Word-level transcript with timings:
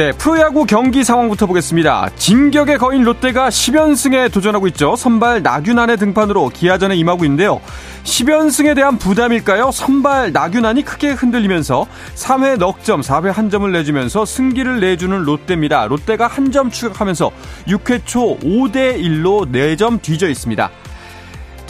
네, 0.00 0.12
프로야구 0.12 0.64
경기 0.64 1.04
상황부터 1.04 1.44
보겠습니다. 1.44 2.08
진격의 2.16 2.78
거인 2.78 3.04
롯데가 3.04 3.50
10연승에 3.50 4.32
도전하고 4.32 4.66
있죠. 4.68 4.96
선발 4.96 5.42
나균안의 5.42 5.98
등판으로 5.98 6.48
기아전에 6.48 6.96
임하고 6.96 7.26
있는데요. 7.26 7.60
10연승에 8.04 8.74
대한 8.74 8.96
부담일까요? 8.96 9.70
선발 9.70 10.32
나균안이 10.32 10.86
크게 10.86 11.10
흔들리면서 11.10 11.86
3회 12.14 12.56
넉점, 12.56 13.02
4회 13.02 13.30
한 13.30 13.50
점을 13.50 13.70
내주면서 13.70 14.24
승기를 14.24 14.80
내주는 14.80 15.22
롯데입니다. 15.22 15.84
롯데가 15.86 16.26
한 16.28 16.50
점 16.50 16.70
추격하면서 16.70 17.30
6회 17.68 18.00
초 18.06 18.38
5대 18.38 18.98
1로 18.98 19.46
4점 19.52 20.00
뒤져 20.00 20.30
있습니다. 20.30 20.70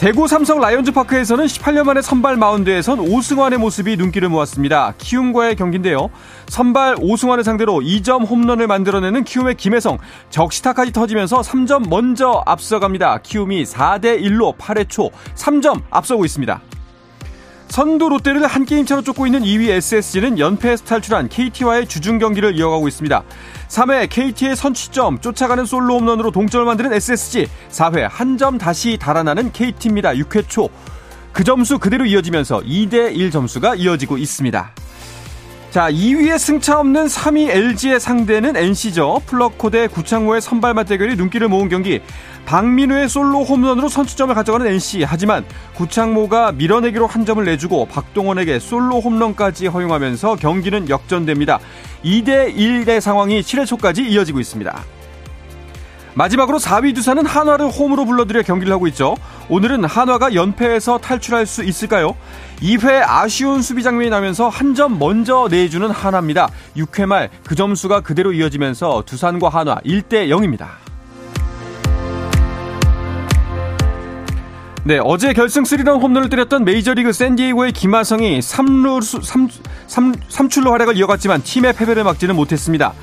대구 0.01 0.27
삼성 0.27 0.59
라이온즈 0.59 0.93
파크에서는 0.93 1.45
18년 1.45 1.83
만에 1.83 2.01
선발 2.01 2.35
마운드에선 2.35 2.99
오승환의 2.99 3.59
모습이 3.59 3.97
눈길을 3.97 4.29
모았습니다. 4.29 4.95
키움과의 4.97 5.55
경기인데요. 5.55 6.09
선발 6.47 6.95
오승환을 6.99 7.43
상대로 7.43 7.73
2점 7.73 8.27
홈런을 8.27 8.65
만들어내는 8.65 9.23
키움의 9.25 9.57
김혜성 9.57 9.99
적시타까지 10.31 10.91
터지면서 10.91 11.41
3점 11.41 11.87
먼저 11.87 12.41
앞서갑니다. 12.47 13.19
키움이 13.19 13.61
4대 13.61 14.19
1로 14.23 14.57
8회 14.57 14.89
초 14.89 15.11
3점 15.35 15.83
앞서고 15.91 16.25
있습니다. 16.25 16.61
선두 17.71 18.09
롯데를 18.09 18.45
한 18.47 18.65
게임 18.65 18.85
차로 18.85 19.01
쫓고 19.01 19.25
있는 19.25 19.43
2위 19.43 19.69
SSG는 19.69 20.37
연패에서 20.37 20.83
탈출한 20.83 21.29
KT와의 21.29 21.87
주중 21.87 22.19
경기를 22.19 22.57
이어가고 22.57 22.87
있습니다. 22.89 23.23
3회 23.69 24.09
KT의 24.09 24.57
선취점 24.57 25.19
쫓아가는 25.19 25.63
솔로 25.65 25.97
홈런으로 25.97 26.31
동점을 26.31 26.65
만드는 26.65 26.91
SSG 26.93 27.47
4회 27.69 28.07
한 28.11 28.37
점 28.37 28.57
다시 28.57 28.97
달아나는 28.99 29.51
KT입니다. 29.53 30.13
6회 30.13 30.47
초 30.49 30.69
그 31.33 31.45
점수 31.45 31.79
그대로 31.79 32.05
이어지면서 32.05 32.59
2대1 32.59 33.31
점수가 33.31 33.75
이어지고 33.75 34.17
있습니다. 34.17 34.71
자, 35.71 35.89
2위에 35.89 36.37
승차 36.37 36.81
없는 36.81 37.05
3위 37.05 37.49
LG의 37.49 38.01
상대는 38.01 38.57
NC죠. 38.57 39.21
플러코 39.25 39.69
대 39.69 39.87
구창모의 39.87 40.41
선발 40.41 40.73
맞대결이 40.73 41.15
눈길을 41.15 41.47
모은 41.47 41.69
경기. 41.69 42.01
박민우의 42.45 43.07
솔로 43.07 43.45
홈런으로 43.45 43.87
선취점을 43.87 44.35
가져가는 44.35 44.67
NC. 44.67 45.03
하지만 45.03 45.45
구창모가 45.75 46.51
밀어내기로 46.51 47.07
한 47.07 47.25
점을 47.25 47.45
내주고 47.45 47.85
박동원에게 47.85 48.59
솔로 48.59 48.99
홈런까지 48.99 49.67
허용하면서 49.67 50.35
경기는 50.35 50.89
역전됩니다. 50.89 51.61
2대 52.03 52.53
1의 52.53 52.99
상황이 52.99 53.39
7회 53.39 53.65
초까지 53.65 54.01
이어지고 54.01 54.41
있습니다. 54.41 54.83
마지막으로 56.15 56.59
4위 56.59 56.93
두산은 56.93 57.25
한화를 57.25 57.69
홈으로 57.69 58.03
불러들여 58.03 58.41
경기를 58.41 58.73
하고 58.73 58.87
있죠. 58.87 59.15
오늘은 59.51 59.83
한화가 59.83 60.33
연패에서 60.33 60.99
탈출할 60.99 61.45
수 61.45 61.61
있을까요? 61.65 62.15
2회 62.61 63.03
아쉬운 63.05 63.61
수비 63.61 63.83
장면이 63.83 64.09
나면서 64.09 64.47
한 64.47 64.71
점 64.71 64.97
먼저 64.97 65.49
내주는 65.51 65.89
한화입니다. 65.91 66.47
6회 66.77 67.05
말 67.05 67.29
그 67.45 67.53
점수가 67.55 67.99
그대로 67.99 68.31
이어지면서 68.31 69.03
두산과 69.05 69.49
한화 69.49 69.75
1대 69.85 70.29
0입니다. 70.29 70.67
네, 74.85 74.99
어제 75.03 75.33
결승 75.33 75.63
3런 75.63 76.01
홈런을 76.01 76.29
때렸던 76.29 76.63
메이저리그 76.63 77.11
샌디에이고의 77.11 77.73
김하성이 77.73 78.39
3루, 78.39 79.21
3, 79.21 79.49
3, 79.87 80.11
3출로 80.13 80.71
활약을 80.71 80.95
이어갔지만 80.95 81.43
팀의 81.43 81.73
패배를 81.73 82.05
막지는 82.05 82.35
못했습니다. 82.37 82.93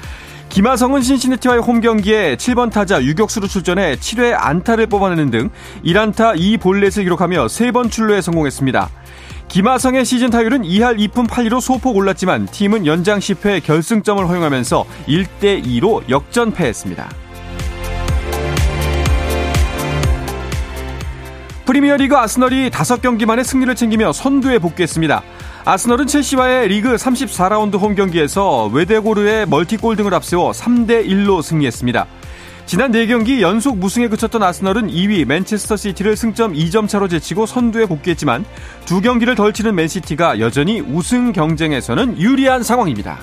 김하성은 0.48 1.02
신시내티와의 1.02 1.60
홈경기에 1.60 2.36
7번 2.36 2.72
타자 2.72 3.02
유격수로 3.02 3.46
출전해 3.46 3.96
7회 3.96 4.34
안타를 4.34 4.86
뽑아내는 4.86 5.30
등 5.30 5.50
1안타 5.84 6.36
2볼넷을 6.36 7.02
기록하며 7.04 7.46
3번 7.46 7.90
출루에 7.90 8.22
성공했습니다. 8.22 8.88
김하성의 9.48 10.04
시즌 10.04 10.30
타율은 10.30 10.62
2할 10.62 10.98
2푼 10.98 11.28
8리로 11.28 11.60
소폭 11.60 11.96
올랐지만 11.96 12.46
팀은 12.46 12.86
연장 12.86 13.18
10회 13.18 13.62
결승점을 13.62 14.26
허용하면서 14.26 14.84
1대2로 15.06 16.08
역전패했습니다. 16.08 17.08
프리미어리그 21.66 22.16
아스널이 22.16 22.70
5경기 22.70 23.26
만에 23.26 23.44
승리를 23.44 23.74
챙기며 23.74 24.12
선두에 24.12 24.58
복귀했습니다. 24.58 25.22
아스널은 25.68 26.06
첼시와의 26.06 26.68
리그 26.68 26.94
34라운드 26.94 27.78
홈 27.78 27.94
경기에서 27.94 28.68
외대고르의 28.68 29.44
멀티골 29.44 29.96
등을 29.96 30.14
앞세워 30.14 30.52
3대 30.52 31.06
1로 31.06 31.42
승리했습니다. 31.42 32.06
지난 32.64 32.90
4경기 32.90 33.42
연속 33.42 33.76
무승에 33.76 34.08
그쳤던 34.08 34.42
아스널은 34.42 34.88
2위 34.88 35.26
맨체스터 35.26 35.76
시티를 35.76 36.16
승점 36.16 36.54
2점 36.54 36.88
차로 36.88 37.08
제치고 37.08 37.44
선두에 37.44 37.84
복귀했지만 37.84 38.46
두 38.86 39.02
경기를 39.02 39.34
덜 39.34 39.52
치는 39.52 39.74
맨시티가 39.74 40.40
여전히 40.40 40.80
우승 40.80 41.32
경쟁에서는 41.32 42.18
유리한 42.18 42.62
상황입니다. 42.62 43.18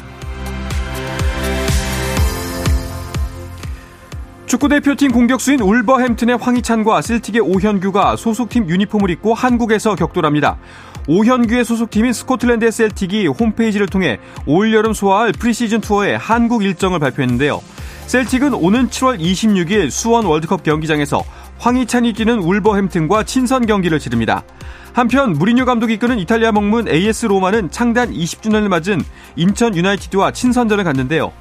축구대표팀 4.46 5.12
공격수인 5.12 5.62
울버햄튼의 5.62 6.38
황희찬과 6.38 7.02
셀틱의 7.02 7.42
오현규가 7.42 8.16
소속팀 8.16 8.70
유니폼을 8.70 9.10
입고 9.10 9.34
한국에서 9.34 9.96
격돌합니다. 9.96 10.58
오현규의 11.08 11.66
소속팀인 11.66 12.14
스코틀랜드의 12.14 12.72
셀틱이 12.72 13.28
홈페이지를 13.28 13.88
통해 13.88 14.20
올여름 14.46 14.94
소화할 14.94 15.32
프리시즌 15.32 15.82
투어의 15.82 16.18
한국 16.18 16.64
일정을 16.64 17.00
발표했는데요. 17.00 17.62
셀틱은 18.08 18.54
오는 18.54 18.90
7월 18.90 19.20
26일 19.20 19.90
수원 19.90 20.26
월드컵 20.26 20.64
경기장에서 20.64 21.24
황희찬이 21.58 22.14
뛰는 22.14 22.40
울버햄튼과 22.40 23.24
친선 23.24 23.66
경기를 23.66 24.00
치릅니다. 24.00 24.44
한편 24.94 25.34
무리뉴 25.34 25.66
감독이 25.66 25.96
이끄는 25.96 26.20
이탈리아 26.20 26.50
명문 26.50 26.88
AS 26.88 27.26
로마는 27.26 27.72
창단 27.72 28.12
20주년을 28.12 28.68
맞은 28.68 29.02
인천 29.36 29.76
유나이티드와 29.76 30.32
친선전을 30.32 30.84
갖는데요. 30.84 31.32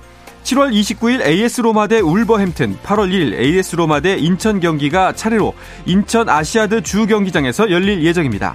7월 0.42 0.72
29일 0.72 1.26
AS 1.26 1.62
로마 1.62 1.86
대 1.86 2.00
울버햄튼, 2.00 2.76
8월 2.82 3.10
1일 3.10 3.38
AS 3.38 3.76
로마 3.76 4.00
대 4.00 4.16
인천 4.16 4.60
경기가 4.60 5.12
차례로 5.12 5.54
인천 5.86 6.28
아시아드 6.28 6.82
주 6.82 7.06
경기장에서 7.06 7.70
열릴 7.70 8.02
예정입니다. 8.02 8.54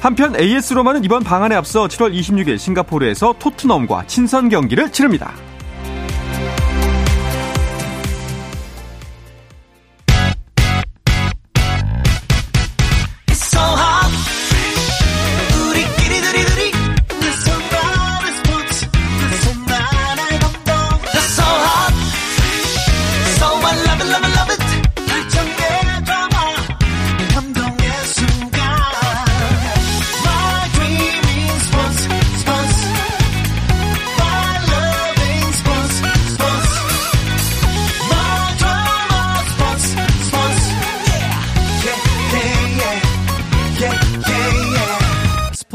한편 0.00 0.38
AS 0.38 0.74
로마는 0.74 1.04
이번 1.04 1.24
방안에 1.24 1.56
앞서 1.56 1.88
7월 1.88 2.14
26일 2.14 2.58
싱가포르에서 2.58 3.34
토트넘과 3.38 4.06
친선 4.06 4.48
경기를 4.48 4.92
치릅니다. 4.92 5.34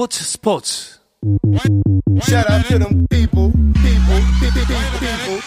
스포츠 0.03 0.23
스포츠 0.25 0.99
Shout 2.23 2.51
out 2.51 2.67
to 2.67 2.77
them 2.77 3.07
people, 3.09 3.53
people, 3.79 4.19
people, 4.41 4.65
people, 4.99 5.39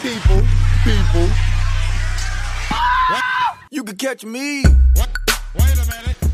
people, 0.00 0.42
people. 0.84 1.28
You 3.70 3.84
can 3.84 3.98
catch 3.98 4.26
me. 4.26 4.62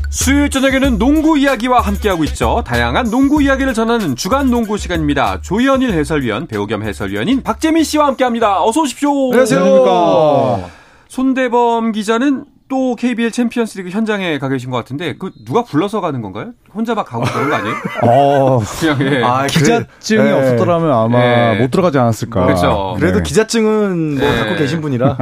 수요일 0.09 0.49
저녁에는 0.49 0.97
농구 0.97 1.37
이야기와 1.37 1.81
함께하고 1.81 2.23
있죠. 2.25 2.63
다양한 2.65 3.09
농구 3.09 3.41
이야기를 3.41 3.73
전하는 3.73 4.15
주간 4.15 4.49
농구 4.49 4.77
시간입니다. 4.77 5.41
조현일 5.41 5.91
해설위원, 5.91 6.47
배우 6.47 6.67
겸 6.67 6.83
해설위원인 6.83 7.43
박재민 7.43 7.83
씨와 7.83 8.07
함께합니다. 8.07 8.63
어서 8.63 8.81
오십시오. 8.81 9.11
안녕하세요. 9.33 10.69
손대범 11.09 11.91
기자는 11.91 12.45
또 12.69 12.95
KBL 12.95 13.31
챔피언스리그 13.31 13.89
현장에 13.89 14.39
가 14.39 14.49
계신 14.49 14.69
것 14.71 14.77
같은데 14.77 15.15
그 15.17 15.31
누가 15.45 15.63
불러서 15.63 16.01
가는 16.01 16.21
건가요? 16.21 16.53
혼자 16.73 16.93
막 16.93 17.05
가고 17.05 17.23
그런 17.23 17.49
거 17.49 17.55
아니에요? 17.55 17.75
어, 18.03 18.59
그냥 18.79 18.97
예. 19.01 19.23
아, 19.23 19.47
기자증이 19.47 20.19
그래- 20.19 20.29
예. 20.29 20.31
없었더라면 20.33 20.91
아마 20.91 21.19
네. 21.19 21.59
못 21.59 21.71
들어가지 21.71 21.97
않았을까. 21.97 22.45
그렇죠. 22.45 22.95
그래도 22.99 23.17
네. 23.19 23.23
기자증은 23.23 24.17
뭐 24.19 24.29
네. 24.29 24.37
갖고 24.39 24.55
계신 24.55 24.81
분이라. 24.81 25.17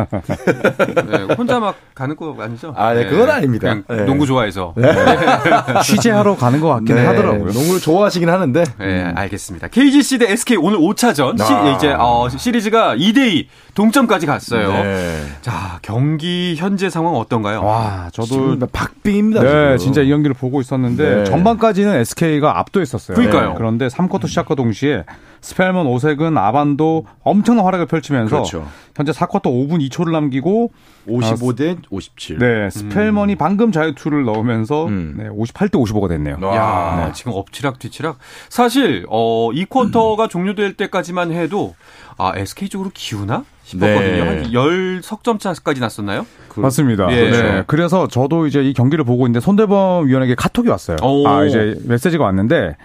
예, 1.30 1.34
혼자 1.38 1.60
막 1.60 1.76
가는 1.94 2.16
거 2.16 2.36
아니죠? 2.40 2.74
아, 2.76 2.94
네, 2.94 3.06
그건 3.06 3.30
아닙니다. 3.30 3.70
그냥 3.70 3.84
네. 3.88 4.06
농구 4.06 4.26
좋아해서. 4.26 4.74
취재하러 5.84 6.36
가는 6.36 6.60
것 6.60 6.68
같긴 6.70 6.96
네, 6.96 7.06
하더라고요. 7.06 7.52
농구를 7.52 7.80
좋아하시긴 7.80 8.30
하는데. 8.30 8.64
예, 8.82 9.12
알겠습니다. 9.16 9.68
KGC 9.70 10.18
대 10.20 10.32
SK 10.32 10.58
오늘 10.58 10.80
5차전 10.80 11.40
아. 11.40 11.46
시, 11.46 11.76
이제 11.76 11.94
어, 11.98 12.28
시리즈가 12.36 12.96
2대 12.96 13.28
2 13.34 13.48
동점까지 13.76 14.26
갔어요. 14.26 14.70
네. 14.72 15.22
자, 15.42 15.80
경기 15.82 16.56
현재 16.58 16.90
상황 16.90 17.16
어떤가요? 17.16 17.62
와, 17.64 18.10
저도 18.14 18.58
박빙입니다. 18.72 19.42
네, 19.42 19.78
지금. 19.78 19.78
진짜 19.78 20.02
이 20.02 20.10
경기를 20.10 20.34
보고 20.34 20.62
있었는데 20.62 21.16
네. 21.16 21.24
전반까지는 21.46 21.96
SK가 21.98 22.60
압도했었어요. 22.60 23.16
그러니까요. 23.16 23.50
네, 23.50 23.56
그런데 23.56 23.88
3쿼터 23.88 24.28
시작과 24.28 24.56
동시에 24.56 25.04
스펠맨 25.46 25.86
오세근 25.86 26.40
아반도 26.40 27.06
엄청난 27.22 27.66
활약을 27.66 27.86
펼치면서 27.86 28.38
그렇죠. 28.38 28.68
현재 28.96 29.12
4쿼터 29.12 29.44
5분 29.44 29.88
2초를 29.90 30.12
남기고 30.12 30.72
55대 31.08 31.78
57. 31.92 32.40
네, 32.40 32.72
스펠맨이 32.72 33.36
방금 33.36 33.72
자유투를 33.72 34.24
넣으면서 34.26 34.88
음. 34.88 35.14
네, 35.18 35.30
58대 35.30 35.74
55가 35.74 36.10
됐네요. 36.10 36.40
야, 36.42 37.12
지금 37.14 37.34
엎치락 37.36 37.78
뒤치락. 37.78 38.18
사실 38.50 39.06
어, 39.08 39.52
이 39.54 39.66
쿼터가 39.66 40.30
종료될 40.30 40.74
때까지만 40.78 41.32
해도 41.32 41.76
아, 42.18 42.32
SK 42.36 42.70
쪽으로 42.70 42.90
기우나 42.92 43.46
싶었거든요. 43.66 44.24
네. 44.24 44.28
한 44.28 44.44
10석점 44.46 45.40
차까지 45.40 45.80
났었나요? 45.80 46.26
맞습니다. 46.56 47.12
예. 47.12 47.30
네. 47.30 47.64
그래서 47.68 48.08
저도 48.08 48.48
이제 48.48 48.64
이 48.64 48.74
경기를 48.74 49.06
보고 49.06 49.28
있는데 49.28 49.44
손대범 49.44 50.08
위원에게 50.08 50.34
카톡이 50.34 50.70
왔어요. 50.70 50.98
오. 51.04 51.28
아, 51.28 51.46
이제 51.46 51.76
메시지가 51.86 52.24
왔는데 52.24 52.78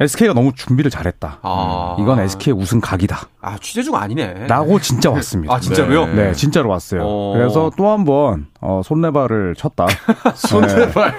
SK가 0.00 0.32
너무 0.32 0.52
준비를 0.54 0.90
잘했다. 0.90 1.40
아. 1.42 1.96
이건 1.98 2.20
SK 2.20 2.52
우승 2.54 2.80
각이다. 2.80 3.18
아, 3.40 3.56
취재중 3.58 3.94
아니네. 3.96 4.46
라고 4.48 4.78
진짜 4.80 5.10
왔습니다. 5.10 5.54
아, 5.54 5.60
진짜로요? 5.60 6.06
네. 6.06 6.14
네, 6.28 6.32
진짜로 6.32 6.68
왔어요. 6.70 7.00
어. 7.04 7.32
그래서 7.36 7.70
또 7.76 7.88
한번 7.88 8.46
어, 8.60 8.80
손레발을 8.84 9.54
쳤다. 9.56 9.86
손레발. 10.34 11.14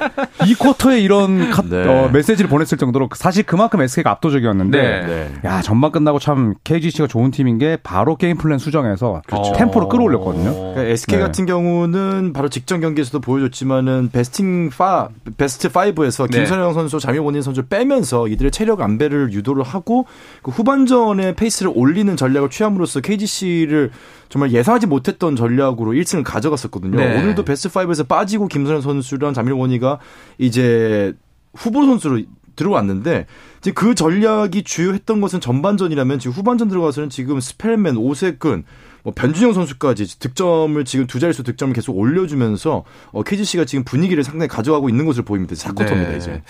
이 0.46 0.54
쿼터에 0.56 1.00
이런 1.00 1.50
카- 1.52 1.62
네. 1.62 1.86
어, 1.88 2.10
메시지를 2.12 2.50
보냈을 2.50 2.78
정도로 2.78 3.10
사실 3.16 3.44
그만큼 3.44 3.82
SK가 3.82 4.12
압도적이었는데 4.12 4.82
네. 4.82 5.06
네. 5.06 5.32
야 5.46 5.62
전반 5.62 5.92
끝나고 5.92 6.20
참 6.20 6.54
KGC가 6.64 7.08
좋은 7.08 7.32
팀인 7.32 7.58
게 7.58 7.78
바로 7.82 8.16
game 8.18 8.38
plan 8.38 8.60
수정해서 8.60 9.22
그렇죠. 9.26 9.54
템포를 9.54 9.88
끌어올렸거든요. 9.90 10.54
그러니까 10.54 10.82
SK 10.84 11.18
네. 11.18 11.24
같은 11.24 11.46
경우는 11.46 12.34
바로 12.34 12.50
직전 12.50 12.82
경기에서도 12.82 13.20
보여줬지만은 13.22 14.10
베스팅 14.12 14.70
파 14.70 15.10
베스트 15.38 15.70
5에서 15.70 16.30
네. 16.30 16.40
김선형 16.40 16.74
선수, 16.74 17.00
장효곤인 17.00 17.42
선수를 17.42 17.68
빼면서 17.70 18.28
이들의 18.28 18.52
체력 18.52 18.69
안배를 18.78 19.34
유도를 19.34 19.64
하고 19.64 20.06
그 20.42 20.52
후반전에 20.52 21.36
페이스를 21.36 21.72
올리는 21.74 22.16
전략을 22.16 22.50
취함으로써 22.50 23.02
KGC를 23.02 23.92
정말 24.30 24.52
예상하지 24.52 24.88
못했던 24.88 25.36
전략으로 25.36 25.94
1승을 25.94 26.24
가져갔었거든요. 26.24 26.98
네. 26.98 27.20
오늘도 27.20 27.44
베스트 27.44 27.70
5에서 27.70 28.08
빠지고 28.08 28.48
김선형 28.48 28.82
선수랑 28.82 29.34
장효곤이가 29.34 30.00
이제 30.38 31.14
후보 31.54 31.86
선수로 31.86 32.22
들어왔는데 32.56 33.26
이제 33.60 33.72
그 33.72 33.96
전략이 33.96 34.64
주효했던 34.64 35.22
것은 35.22 35.40
전반전이라면 35.40 36.20
지금 36.20 36.34
후반전 36.34 36.68
들어가서는 36.68 37.10
지금 37.10 37.40
스펠맨, 37.40 37.98
오세근, 37.98 38.66
뭐 39.04 39.14
변준영 39.16 39.54
선수까지 39.54 40.20
득점을 40.20 40.84
지금 40.86 41.08
두 41.08 41.20
자릿수 41.20 41.44
득점을 41.44 41.74
계속 41.74 41.98
올려주면서 41.98 42.84
어, 43.12 43.24
KGC가 43.24 43.66
지금 43.66 43.84
분위기를 43.84 44.24
상당히 44.24 44.48
가져가고 44.48 44.90
있는 44.90 45.06
것을 45.06 45.24
보입니다. 45.24 45.56
4쿼터입니다 45.56 46.10
네. 46.10 46.18
이제. 46.18 46.42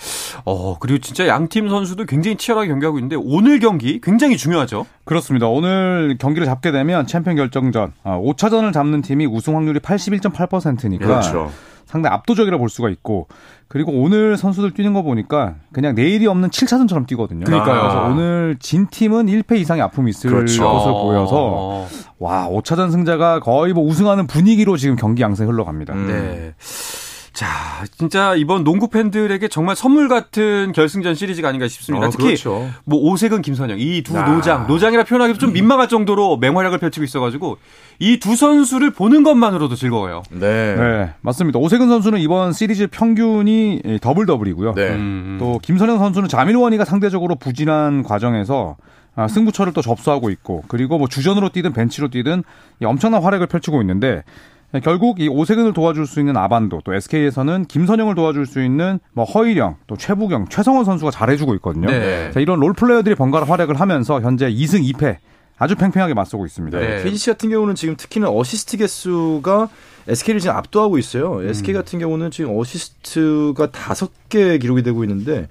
어, 0.44 0.78
그리고 0.78 0.98
진짜 0.98 1.26
양팀 1.26 1.68
선수도 1.68 2.04
굉장히 2.04 2.36
치열하게 2.36 2.68
경기하고 2.68 2.98
있는데 2.98 3.16
오늘 3.16 3.58
경기 3.60 4.00
굉장히 4.00 4.36
중요하죠. 4.36 4.86
그렇습니다. 5.04 5.48
오늘 5.48 6.16
경기를 6.18 6.46
잡게 6.46 6.72
되면 6.72 7.06
챔피언 7.06 7.36
결정전 7.36 7.92
아, 8.02 8.18
5차전을 8.18 8.72
잡는 8.72 9.02
팀이 9.02 9.26
우승 9.26 9.56
확률이 9.56 9.80
81.8%니까 9.80 11.06
그렇죠. 11.06 11.50
상당히 11.90 12.14
압도적이라 12.14 12.56
볼 12.56 12.68
수가 12.68 12.88
있고 12.88 13.26
그리고 13.66 13.90
오늘 13.92 14.36
선수들 14.36 14.74
뛰는 14.74 14.92
거 14.92 15.02
보니까 15.02 15.56
그냥 15.72 15.96
내일이 15.96 16.28
없는 16.28 16.50
7차전처럼 16.50 17.06
뛰거든요. 17.08 17.44
그러니까요. 17.44 17.80
그래서 17.80 18.02
오늘 18.04 18.56
진 18.60 18.86
팀은 18.88 19.26
1패 19.26 19.58
이상의 19.58 19.82
아픔이 19.82 20.10
있을 20.10 20.30
그렇죠. 20.30 20.62
것으로 20.62 21.02
보여서 21.02 21.36
어, 21.36 21.88
와 22.20 22.48
5차전 22.48 22.92
승자가 22.92 23.40
거의 23.40 23.72
뭐 23.72 23.84
우승하는 23.84 24.28
분위기로 24.28 24.76
지금 24.76 24.94
경기 24.94 25.22
양상 25.22 25.44
흘러갑니다. 25.44 25.94
음. 25.94 26.06
네. 26.06 26.54
자, 27.40 27.86
진짜 27.96 28.34
이번 28.34 28.64
농구 28.64 28.88
팬들에게 28.88 29.48
정말 29.48 29.74
선물 29.74 30.08
같은 30.08 30.72
결승전 30.72 31.14
시리즈가 31.14 31.48
아닌가 31.48 31.68
싶습니다. 31.68 32.08
어, 32.08 32.10
특히 32.10 32.24
그렇죠. 32.26 32.68
뭐 32.84 32.98
오세근, 33.00 33.40
김선형 33.40 33.78
이두 33.80 34.18
아. 34.18 34.24
노장, 34.30 34.66
노장이라 34.66 35.04
표현하기도 35.04 35.38
좀 35.38 35.54
민망할 35.54 35.88
정도로 35.88 36.36
맹활약을 36.36 36.76
펼치고 36.76 37.02
있어가지고 37.02 37.56
이 37.98 38.18
두 38.20 38.36
선수를 38.36 38.90
보는 38.90 39.22
것만으로도 39.22 39.74
즐거워요. 39.74 40.22
네. 40.30 40.76
네, 40.76 41.14
맞습니다. 41.22 41.58
오세근 41.58 41.88
선수는 41.88 42.20
이번 42.20 42.52
시리즈 42.52 42.86
평균이 42.88 44.00
더블 44.02 44.26
더블이고요. 44.26 44.74
네. 44.74 44.90
음. 44.90 45.38
또 45.40 45.58
김선형 45.62 45.98
선수는 45.98 46.28
자밀 46.28 46.51
워니가 46.51 46.84
상대적으로 46.84 47.36
부진한 47.36 48.02
과정에서 48.02 48.76
아, 49.16 49.28
승부처를 49.28 49.72
또 49.72 49.80
접수하고 49.80 50.28
있고 50.28 50.62
그리고 50.68 50.98
뭐 50.98 51.08
주전으로 51.08 51.48
뛰든 51.48 51.72
벤치로 51.72 52.08
뛰든 52.08 52.44
이 52.82 52.84
엄청난 52.84 53.22
활약을 53.22 53.46
펼치고 53.46 53.80
있는데 53.80 54.24
결국 54.78 55.20
이 55.20 55.28
오세근을 55.28 55.72
도와줄 55.72 56.06
수 56.06 56.20
있는 56.20 56.36
아반도 56.36 56.80
또 56.84 56.94
SK에서는 56.94 57.64
김선형을 57.64 58.14
도와줄 58.14 58.46
수 58.46 58.62
있는 58.62 59.00
뭐 59.12 59.24
허일영 59.24 59.76
또 59.88 59.96
최부경 59.96 60.46
최성원 60.48 60.84
선수가 60.84 61.10
잘해주고 61.10 61.54
있거든요. 61.56 61.88
네. 61.88 62.30
자, 62.30 62.38
이런 62.38 62.60
role 62.60 62.72
player들이 62.72 63.16
번갈아 63.16 63.46
활약을 63.46 63.80
하면서 63.80 64.20
현재 64.20 64.48
2승 64.48 64.88
2패 64.92 65.16
아주 65.58 65.74
팽팽하게 65.74 66.14
맞서고 66.14 66.46
있습니다. 66.46 66.78
네. 66.78 67.02
KGC 67.02 67.32
같은 67.32 67.50
경우는 67.50 67.74
지금 67.74 67.96
특히는 67.96 68.28
어시스트 68.28 68.76
개수가 68.78 69.68
SK를 70.08 70.40
지금 70.40 70.56
압도하고 70.56 70.98
있어요. 70.98 71.42
SK 71.42 71.74
같은 71.74 71.98
경우는 71.98 72.30
지금 72.30 72.56
어시스트가 72.58 73.70
다섯 73.70 74.10
개 74.28 74.56
기록이 74.56 74.82
되고 74.82 75.04
있는데 75.04 75.48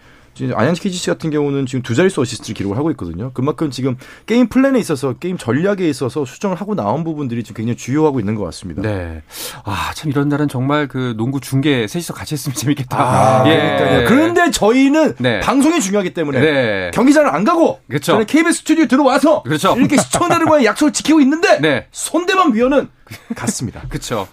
안양시 0.53 0.81
KGC 0.81 1.09
같은 1.09 1.29
경우는 1.29 1.65
지금 1.65 1.81
두 1.81 1.95
자릿수 1.95 2.21
어시스트를 2.21 2.55
기록을 2.55 2.77
하고 2.77 2.91
있거든요. 2.91 3.31
그만큼 3.33 3.71
지금 3.71 3.97
game 4.25 4.47
plan에 4.47 4.79
있어서 4.79 5.13
게임 5.13 5.37
전략에 5.37 5.87
있어서 5.89 6.25
수정을 6.25 6.55
하고 6.57 6.75
나온 6.75 7.03
부분들이 7.03 7.43
지금 7.43 7.57
굉장히 7.57 7.77
주효하고 7.77 8.19
있는 8.19 8.35
것 8.35 8.43
같습니다. 8.45 8.81
네. 8.81 9.21
아, 9.63 9.91
참 9.95 10.09
이런 10.11 10.29
날은 10.29 10.47
정말 10.47 10.87
그 10.87 11.13
농구 11.17 11.39
중계 11.39 11.87
셋이서 11.87 12.13
같이 12.13 12.35
했으면 12.35 12.55
재밌겠다. 12.55 12.97
아, 12.97 13.43
예. 13.47 13.55
그러니까요. 13.57 14.07
그런데 14.07 14.51
저희는 14.51 15.15
네. 15.19 15.39
방송이 15.41 15.81
중요하기 15.81 16.13
때문에 16.13 16.39
네. 16.39 16.91
경기장을 16.93 17.29
안 17.33 17.43
가고 17.43 17.79
그렇죠. 17.87 18.13
저는 18.13 18.25
KBS 18.25 18.59
스튜디오 18.59 18.85
들어와서 18.85 19.43
그렇죠. 19.43 19.75
이렇게 19.77 19.97
시청자들과의 19.97 20.65
약속을 20.65 20.93
지키고 20.93 21.19
있는데 21.21 21.59
네. 21.59 21.87
손대범 21.91 22.53
위원은 22.53 22.89
갔습니다. 23.35 23.81
그쵸. 23.89 24.27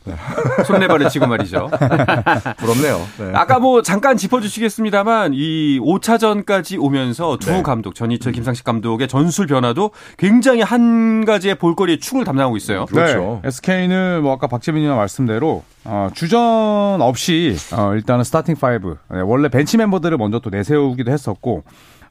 손레발을 0.67 1.09
치고 1.09 1.26
말이죠. 1.26 1.71
부럽네요. 2.59 3.00
네. 3.18 3.33
아까 3.35 3.59
뭐 3.59 3.83
잠깐 3.83 4.16
짚어주시겠습니다만 4.16 5.33
이 5.35 5.78
5차전까지 5.80 6.80
오면서 6.80 7.37
두 7.38 7.50
네. 7.50 7.62
감독 7.62 7.95
전희철 7.95 8.33
김상식 8.33 8.64
감독의 8.64 9.09
전술 9.09 9.47
변화도 9.47 9.90
굉장히 10.18 10.62
한 10.62 11.25
가지의 11.25 11.56
볼거리의 11.56 12.00
축을 12.00 12.25
담당하고 12.25 12.56
있어요. 12.56 12.87
그렇죠. 12.87 13.40
네, 13.42 13.49
SK는 13.49 14.23
뭐 14.23 14.33
아까 14.33 14.47
박재민 14.47 14.83
의원 14.83 14.99
말씀대로 14.99 15.62
어, 15.85 16.09
주전 16.14 17.00
없이 17.00 17.56
어, 17.73 17.95
일단은 17.95 18.25
스타팅 18.25 18.56
5 18.61 18.97
네, 19.14 19.21
원래 19.21 19.49
벤치 19.49 19.76
멤버들을 19.76 20.16
먼저 20.18 20.40
또 20.40 20.50
내세우기도 20.50 21.12
했었고 21.12 21.62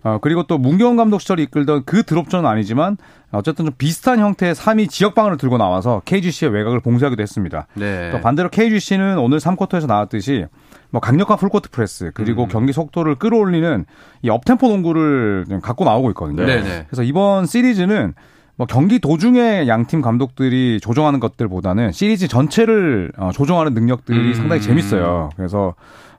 어, 0.06 0.20
그리고 0.22 0.44
또 0.44 0.60
문경원 0.60 0.98
감독 0.98 1.20
시절에 1.20 1.42
이끌던 1.44 1.82
그 1.86 2.04
드롭전은 2.04 2.48
아니지만 2.48 2.96
어쨌든 3.32 3.66
좀 3.66 3.74
비슷한 3.76 4.20
형태의 4.20 4.54
3위 4.54 4.88
지역방을 4.88 5.38
들고 5.38 5.58
나와서 5.58 6.04
KGC의 6.06 6.52
외곽을 6.54 6.80
봉쇄하기도 6.80 7.22
했습니다. 7.24 7.66
네. 7.74 8.12
또 8.12 8.22
반대로 8.22 8.50
KGC는 8.50 9.18
오늘 9.18 9.40
3쿼터에서 9.40 9.88
나왔듯이 9.88 10.46
뭐 10.92 11.02
강력한 11.02 11.38
full-court 11.38 11.72
press 11.72 12.12
그리고 12.14 12.44
음. 12.44 12.48
경기 12.50 12.72
속도를 12.72 13.16
끌어올리는 13.16 13.84
이 14.22 14.30
up-tempo 14.30 14.68
농구를 14.68 15.46
좀 15.50 15.60
갖고 15.60 15.84
나오고 15.86 16.12
있거든요. 16.12 16.46
네네. 16.46 16.86
그래서 16.88 17.02
이번 17.02 17.48
시리즈는 17.48 18.14
뭐 18.58 18.68
경기 18.68 19.00
도중에 19.00 19.68
양 19.68 19.88
팀 19.88 20.02
감독들이 20.02 20.80
조정하는 20.82 21.20
것들보다는 21.20 21.92
시리즈 21.94 22.28
전체를 22.28 23.12
어, 23.18 23.32
조정하는 23.34 23.74
능력들이 23.74 24.20
음. 24.20 24.34
상당히 24.36 24.62
재밌어요. 24.62 25.32
그래서 25.36 25.74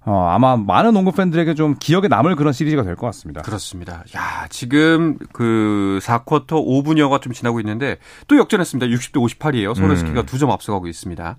어, 0.09 0.29
아마 0.31 0.57
많은 0.57 0.95
농구 0.95 1.11
팬들에게 1.11 1.55
좀 1.55 1.75
기억에 1.79 2.07
남을 2.09 2.37
그런 2.37 2.53
시리즈가 2.53 2.85
될 2.85 2.95
것 2.95 3.07
같습니다. 3.07 3.43
그렇습니다. 3.43 4.05
야, 4.17 4.47
지금 4.51 5.19
그 5.33 5.99
4쿼터 6.01 6.53
5분여가 6.65 7.21
좀 7.21 7.33
지나고 7.33 7.59
있는데 7.61 7.99
또 8.29 8.37
역전했습니다. 8.39 8.87
60대 8.97 9.15
58이에요. 9.39 9.75
서울 9.75 10.01
SK가 10.01 10.23
두점 10.23 10.51
앞서가고 10.53 10.87
있습니다. 10.87 11.37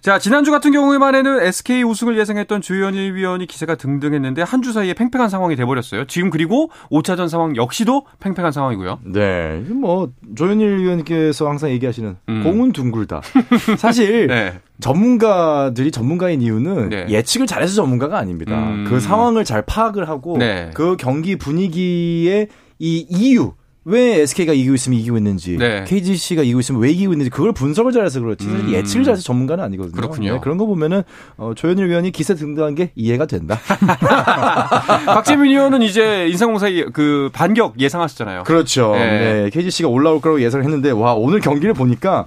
자, 0.00 0.18
지난주 0.18 0.50
같은 0.50 0.70
경우에만에는 0.72 1.42
SK 1.42 1.82
우승을 1.82 2.16
예상했던 2.18 2.60
조현일 2.60 3.14
위원이 3.14 3.46
기세가 3.46 3.74
등등했는데 3.74 4.42
한 4.42 4.58
주 4.58 4.72
사이에 4.72 4.92
팽팽한 4.92 5.28
상황이 5.28 5.54
돼버렸어요. 5.56 6.06
지금 6.06 6.30
그리고 6.30 6.70
5차전 6.90 7.28
상황 7.28 7.54
역시도 7.56 8.04
팽팽한 8.18 8.50
상황이고요. 8.52 8.98
네, 9.04 9.62
뭐 9.70 10.10
조현일 10.34 10.78
위원께서 10.78 11.48
항상 11.48 11.70
얘기하시는 11.70 12.16
음. 12.28 12.42
공은 12.42 12.72
둥글다. 12.72 13.22
사실 13.78 14.26
네. 14.28 14.58
전문가들이 14.80 15.90
전문가인 15.92 16.42
이유는 16.42 16.88
네. 16.88 17.06
예측을 17.08 17.46
잘해서 17.46 17.74
전문가가 17.74 18.18
아닙니다. 18.18 18.58
음. 18.58 18.84
그 18.88 18.98
상황을 19.00 19.44
잘 19.44 19.62
파악을 19.62 20.08
하고 20.08 20.36
네. 20.38 20.70
그 20.74 20.96
경기 20.98 21.36
분위기의 21.36 22.48
이 22.80 23.06
이유 23.08 23.52
왜 23.88 24.20
SK가 24.20 24.52
이기고 24.52 24.74
있으면 24.74 24.98
이기고 24.98 25.16
있는지, 25.16 25.56
네. 25.56 25.82
KGC가 25.84 26.42
이기고 26.42 26.60
있으면 26.60 26.82
왜 26.82 26.90
이기고 26.90 27.14
있는지 27.14 27.30
그걸 27.30 27.52
분석을 27.52 27.92
잘해서 27.92 28.20
그렇지 28.20 28.46
음. 28.46 28.70
예측을 28.70 29.02
잘해서 29.02 29.22
전문가는 29.22 29.64
아니거든요. 29.64 29.92
그렇군요. 29.92 30.34
네, 30.34 30.40
그런 30.42 30.58
거 30.58 30.66
보면은 30.66 31.02
어, 31.38 31.52
조현일 31.56 31.88
위원이 31.88 32.10
기세 32.10 32.34
등등한 32.34 32.74
게 32.74 32.92
이해가 32.94 33.24
된다. 33.24 33.58
박재민 35.06 35.52
의원은 35.52 35.80
이제 35.80 36.28
인상공사 36.28 36.68
그 36.92 37.30
반격 37.32 37.80
예상하셨잖아요. 37.80 38.42
그렇죠. 38.42 38.92
네. 38.92 39.44
네. 39.44 39.50
KGC가 39.50 39.88
올라올 39.88 40.20
거라고 40.20 40.42
예상을 40.42 40.62
했는데 40.62 40.90
와 40.90 41.14
오늘 41.14 41.40
경기를 41.40 41.72
보니까 41.72 42.26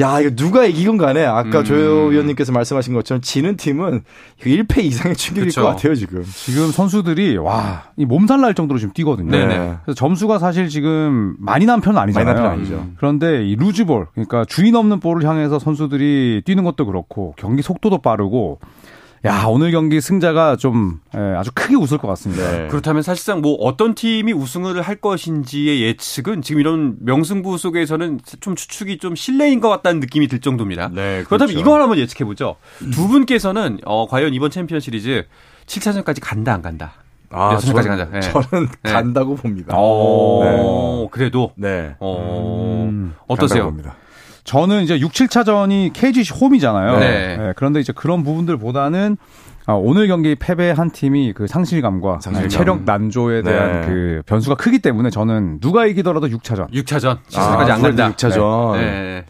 야 0.00 0.20
이거 0.20 0.30
누가 0.36 0.66
이기건 0.66 0.98
간에 0.98 1.24
아까 1.24 1.60
음. 1.60 1.64
조 1.64 1.74
의원님께서 1.74 2.52
말씀하신 2.52 2.92
것처럼 2.92 3.22
지는 3.22 3.56
팀은 3.56 4.02
1패 4.42 4.82
이상의 4.84 5.16
충격일 5.16 5.48
그쵸. 5.48 5.62
것 5.62 5.68
같아요 5.68 5.94
지금. 5.94 6.24
지금 6.26 6.70
선수들이 6.70 7.38
와, 7.38 7.84
이 7.96 8.04
몸살 8.04 8.42
날 8.42 8.54
정도로 8.54 8.78
지금 8.78 8.92
뛰거든요. 8.92 9.30
네네. 9.30 9.76
그래서 9.84 9.94
점수가 9.94 10.38
사실 10.38 10.68
지금 10.68 10.89
많이 11.38 11.66
난 11.66 11.80
편은 11.80 11.98
아니잖아요. 11.98 12.24
많이 12.24 12.40
난 12.40 12.44
편은 12.44 12.58
아니죠. 12.58 12.86
그런데 12.96 13.46
이 13.46 13.56
루즈볼, 13.56 14.08
그러니까 14.12 14.44
주인 14.44 14.74
없는 14.74 15.00
볼을 15.00 15.24
향해서 15.24 15.58
선수들이 15.58 16.42
뛰는 16.44 16.64
것도 16.64 16.86
그렇고 16.86 17.34
경기 17.36 17.62
속도도 17.62 17.98
빠르고 17.98 18.60
야, 19.26 19.44
오늘 19.46 19.70
경기 19.70 20.00
승자가 20.00 20.56
좀 20.56 21.00
예, 21.14 21.18
아주 21.18 21.50
크게 21.54 21.74
웃을 21.74 21.98
것 21.98 22.08
같습니다. 22.08 22.50
네. 22.50 22.68
그렇다면 22.68 23.02
사실상 23.02 23.42
뭐 23.42 23.52
어떤 23.56 23.94
팀이 23.94 24.32
우승을 24.32 24.80
할 24.80 24.96
것인지의 24.96 25.82
예측은 25.82 26.40
지금 26.40 26.60
이런 26.60 26.96
명승부 27.00 27.58
속에서는 27.58 28.20
좀 28.40 28.56
추측이 28.56 28.96
좀 28.96 29.14
실례인 29.14 29.60
것 29.60 29.68
같다는 29.68 30.00
느낌이 30.00 30.26
들 30.26 30.40
정도입니다. 30.40 30.88
네, 30.88 31.22
그렇다면 31.26 31.48
그렇죠. 31.48 31.60
이거 31.60 31.78
한번 31.78 31.98
예측해 31.98 32.24
보죠. 32.24 32.56
두 32.92 33.08
분께서는 33.08 33.80
어, 33.84 34.06
과연 34.08 34.32
이번 34.32 34.50
챔피언 34.50 34.80
시리즈 34.80 35.26
7차전까지 35.66 36.20
간다 36.22 36.54
안 36.54 36.62
간다. 36.62 36.94
아, 37.30 37.54
여섯까지 37.54 37.88
저는- 37.88 37.90
가자. 37.90 38.08
네. 38.10 38.20
저는 38.20 38.68
네. 38.82 38.92
간다고 38.92 39.34
봅니다. 39.36 39.74
어, 39.76 41.08
그래도 41.10 41.52
네. 41.56 41.94
어, 42.00 42.86
음, 42.90 43.14
어떠세요? 43.28 43.64
봅니다. 43.64 43.94
저는 44.44 44.82
이제 44.82 44.98
6, 44.98 45.12
7차전이 45.12 45.92
KGC 45.92 46.32
홈이잖아요. 46.40 46.98
네. 46.98 47.36
예, 47.40 47.52
그런데 47.56 47.78
이제 47.80 47.92
그런 47.94 48.24
부분들보다는 48.24 49.16
아, 49.66 49.74
오늘 49.74 50.08
경기 50.08 50.34
패배한 50.34 50.90
팀이 50.90 51.34
그 51.34 51.46
상실감과 51.46 52.18
상실감. 52.20 52.48
체력 52.48 52.82
난조에 52.84 53.42
대한 53.42 53.80
네. 53.82 53.86
그 53.86 54.22
변수가 54.26 54.56
크기 54.56 54.80
때문에 54.80 55.10
저는 55.10 55.60
누가 55.60 55.86
이기더라도 55.86 56.26
6차전. 56.28 56.72
6차전 56.72 57.18
7차전까지 57.28 57.70
아, 57.70 57.74
안 57.74 57.82
간다. 57.82 58.10
6차전. 58.12 58.72
네. 58.76 59.24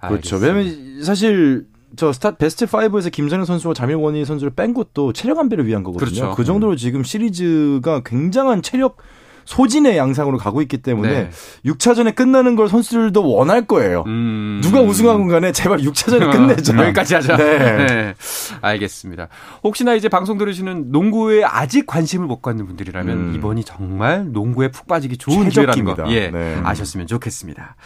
그렇죠. 0.00 0.36
알겠습니다. 0.36 0.46
왜냐면 0.46 1.02
사실 1.04 1.66
저 1.94 2.12
스타 2.12 2.32
베스트 2.32 2.66
5에서 2.66 3.12
김정현 3.12 3.46
선수와 3.46 3.74
자밀 3.74 3.96
원희 3.96 4.24
선수를 4.24 4.52
뺀 4.54 4.74
것도 4.74 5.12
체력 5.12 5.38
안배를 5.38 5.66
위한 5.66 5.82
거거든요. 5.82 6.10
그렇죠. 6.10 6.34
그 6.34 6.44
정도로 6.44 6.76
지금 6.76 7.04
시리즈가 7.04 8.02
굉장한 8.04 8.62
체력 8.62 8.98
소진의 9.46 9.96
양상으로 9.96 10.38
가고 10.38 10.60
있기 10.62 10.78
때문에 10.78 11.08
네. 11.08 11.30
6차전에 11.64 12.14
끝나는 12.14 12.56
걸 12.56 12.68
선수들도 12.68 13.32
원할 13.32 13.66
거예요. 13.66 14.02
음. 14.06 14.60
누가 14.62 14.80
우승하건 14.80 15.28
간에 15.28 15.52
제발 15.52 15.78
6차전에 15.78 16.32
끝내자. 16.32 16.76
여기까지 16.84 17.14
하자. 17.14 17.36
네. 17.36 17.58
네. 17.58 18.14
알겠습니다. 18.60 19.28
혹시나 19.62 19.94
이제 19.94 20.08
방송 20.08 20.36
들으시는 20.36 20.90
농구에 20.90 21.44
아직 21.44 21.86
관심을 21.86 22.26
못 22.26 22.42
갖는 22.42 22.66
분들이라면 22.66 23.16
음. 23.16 23.34
이번이 23.36 23.64
정말 23.64 24.32
농구에 24.32 24.68
푹 24.68 24.88
빠지기 24.88 25.16
좋은 25.16 25.48
기회라는 25.48 25.84
거. 25.84 25.96
예, 26.08 26.30
네. 26.30 26.60
아셨으면 26.64 27.06
좋겠습니다. 27.06 27.76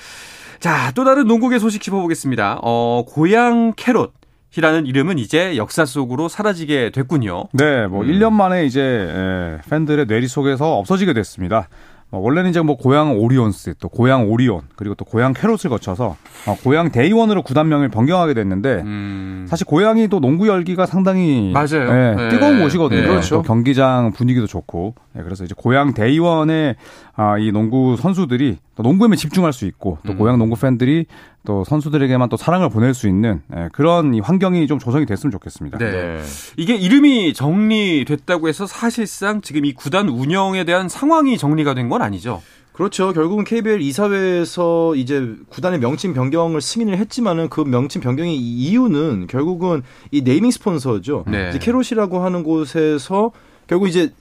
자, 0.60 0.92
또 0.94 1.04
다른 1.04 1.26
농구계 1.26 1.58
소식 1.58 1.80
짚어보겠습니다. 1.80 2.60
어, 2.62 3.04
고양 3.08 3.72
캐롯. 3.76 4.12
이라는 4.56 4.84
이름은 4.84 5.18
이제 5.18 5.56
역사 5.56 5.84
속으로 5.86 6.28
사라지게 6.28 6.90
됐군요. 6.90 7.44
네, 7.52 7.86
뭐 7.86 8.02
음. 8.02 8.08
1년 8.08 8.32
만에 8.32 8.66
이제 8.66 8.80
예, 8.80 9.58
팬들의 9.70 10.06
뇌리 10.06 10.26
속에서 10.26 10.76
없어지게 10.76 11.12
됐습니다. 11.14 11.68
어, 12.10 12.18
원래는 12.18 12.50
이제 12.50 12.60
뭐 12.60 12.76
고양 12.76 13.16
오리온스, 13.16 13.74
또 13.78 13.88
고양 13.88 14.28
오리온, 14.28 14.62
그리고 14.74 14.96
또 14.96 15.04
고양 15.04 15.32
캐롯을 15.32 15.68
거쳐서 15.68 16.16
어, 16.46 16.56
고양 16.64 16.90
데이원으로 16.90 17.42
구단명을 17.42 17.88
변경하게 17.90 18.34
됐는데 18.34 18.82
음. 18.84 19.46
사실 19.48 19.64
고양이 19.64 20.08
또 20.08 20.18
농구 20.18 20.48
열기가 20.48 20.86
상당히 20.86 21.52
맞아요. 21.54 21.88
예, 21.88 22.14
네. 22.16 22.28
뜨거운 22.30 22.60
곳이거든요. 22.60 23.02
네. 23.02 23.06
그렇죠. 23.06 23.36
또 23.36 23.42
경기장 23.42 24.10
분위기도 24.12 24.48
좋고 24.48 24.94
예, 25.16 25.22
그래서 25.22 25.44
이제 25.44 25.54
고양 25.56 25.94
데이원의 25.94 26.74
아, 27.20 27.36
이 27.36 27.52
농구 27.52 27.98
선수들이 27.98 28.56
또 28.76 28.82
농구에만 28.82 29.18
집중할 29.18 29.52
수 29.52 29.66
있고 29.66 29.98
또 30.06 30.12
음. 30.12 30.16
고양 30.16 30.38
농구 30.38 30.56
팬들이 30.56 31.04
또 31.44 31.64
선수들에게만 31.64 32.30
또 32.30 32.38
사랑을 32.38 32.70
보낼 32.70 32.94
수 32.94 33.08
있는 33.08 33.42
예, 33.54 33.68
그런 33.72 34.14
이 34.14 34.20
환경이 34.20 34.66
좀 34.66 34.78
조성이 34.78 35.04
됐으면 35.04 35.30
좋겠습니다. 35.30 35.76
네. 35.76 35.90
네. 35.90 36.22
이게 36.56 36.76
이름이 36.76 37.34
정리됐다고 37.34 38.48
해서 38.48 38.64
사실상 38.66 39.42
지금 39.42 39.66
이 39.66 39.74
구단 39.74 40.08
운영에 40.08 40.64
대한 40.64 40.88
상황이 40.88 41.36
정리가 41.36 41.74
된 41.74 41.90
건 41.90 42.00
아니죠. 42.00 42.40
그렇죠. 42.72 43.12
결국은 43.12 43.44
KBL 43.44 43.82
이사회에서 43.82 44.94
이제 44.94 45.34
구단의 45.50 45.80
명칭 45.80 46.14
변경을 46.14 46.62
승인을 46.62 46.96
했지만은 46.96 47.50
그 47.50 47.60
명칭 47.62 48.00
변경의 48.00 48.34
이유는 48.34 49.26
결국은 49.26 49.82
이 50.10 50.22
네이밍 50.22 50.50
스폰서죠. 50.52 51.24
네. 51.26 51.50
이제 51.50 51.58
캐롯이라고 51.58 52.20
하는 52.20 52.44
곳에서 52.44 53.32
결국 53.66 53.88
이제 53.88 54.12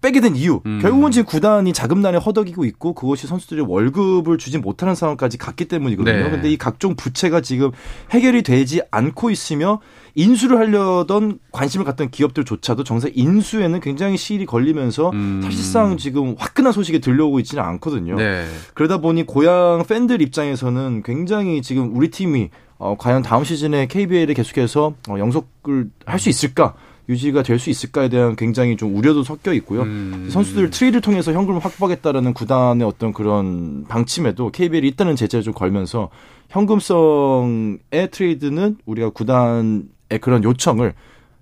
빼게 0.00 0.20
된 0.20 0.36
이유. 0.36 0.60
음. 0.66 0.78
결국은 0.80 1.10
지금 1.10 1.26
구단이 1.26 1.72
자금난에 1.72 2.18
허덕이고 2.18 2.64
있고 2.66 2.94
그것이 2.94 3.26
선수들이 3.26 3.62
월급을 3.62 4.38
주지 4.38 4.58
못하는 4.58 4.94
상황까지 4.94 5.38
갔기 5.38 5.64
때문이거든요. 5.66 6.24
네. 6.24 6.30
근데 6.30 6.50
이 6.50 6.56
각종 6.56 6.94
부채가 6.94 7.40
지금 7.40 7.70
해결이 8.10 8.42
되지 8.42 8.80
않고 8.90 9.30
있으며 9.30 9.80
인수를 10.14 10.58
하려던 10.58 11.38
관심을 11.52 11.84
갖던 11.84 12.10
기업들조차도 12.10 12.84
정작 12.84 13.10
인수에는 13.16 13.80
굉장히 13.80 14.16
시일이 14.16 14.46
걸리면서 14.46 15.10
음. 15.10 15.40
사실상 15.42 15.96
지금 15.96 16.34
화끈한 16.38 16.72
소식이 16.72 17.00
들려오고 17.00 17.40
있지는 17.40 17.64
않거든요. 17.64 18.16
네. 18.16 18.46
그러다 18.74 18.98
보니 18.98 19.26
고양 19.26 19.84
팬들 19.88 20.22
입장에서는 20.22 21.02
굉장히 21.04 21.60
지금 21.62 21.96
우리 21.96 22.10
팀이 22.10 22.50
어, 22.78 22.96
과연 22.96 23.22
다음 23.22 23.42
시즌에 23.42 23.86
KBL에 23.86 24.34
계속해서 24.34 24.94
어, 25.08 25.18
영속을 25.18 25.90
할 26.06 26.20
수 26.20 26.28
있을까? 26.28 26.74
유지가 27.08 27.42
될 27.42 27.58
수 27.58 27.70
있을까에 27.70 28.08
대한 28.08 28.36
굉장히 28.36 28.76
좀 28.76 28.94
우려도 28.94 29.22
섞여 29.24 29.52
있고요. 29.54 29.82
음. 29.82 30.28
선수들 30.30 30.70
트레이드를 30.70 31.00
통해서 31.00 31.32
현금을 31.32 31.60
확보하겠다라는 31.64 32.34
구단의 32.34 32.86
어떤 32.86 33.12
그런 33.12 33.84
방침에도 33.88 34.50
KBL이 34.50 34.86
일단은 34.88 35.16
제재를 35.16 35.42
좀 35.42 35.54
걸면서 35.54 36.10
현금성의 36.50 38.10
트레이드는 38.10 38.76
우리가 38.86 39.10
구단의 39.10 39.82
그런 40.20 40.44
요청을 40.44 40.94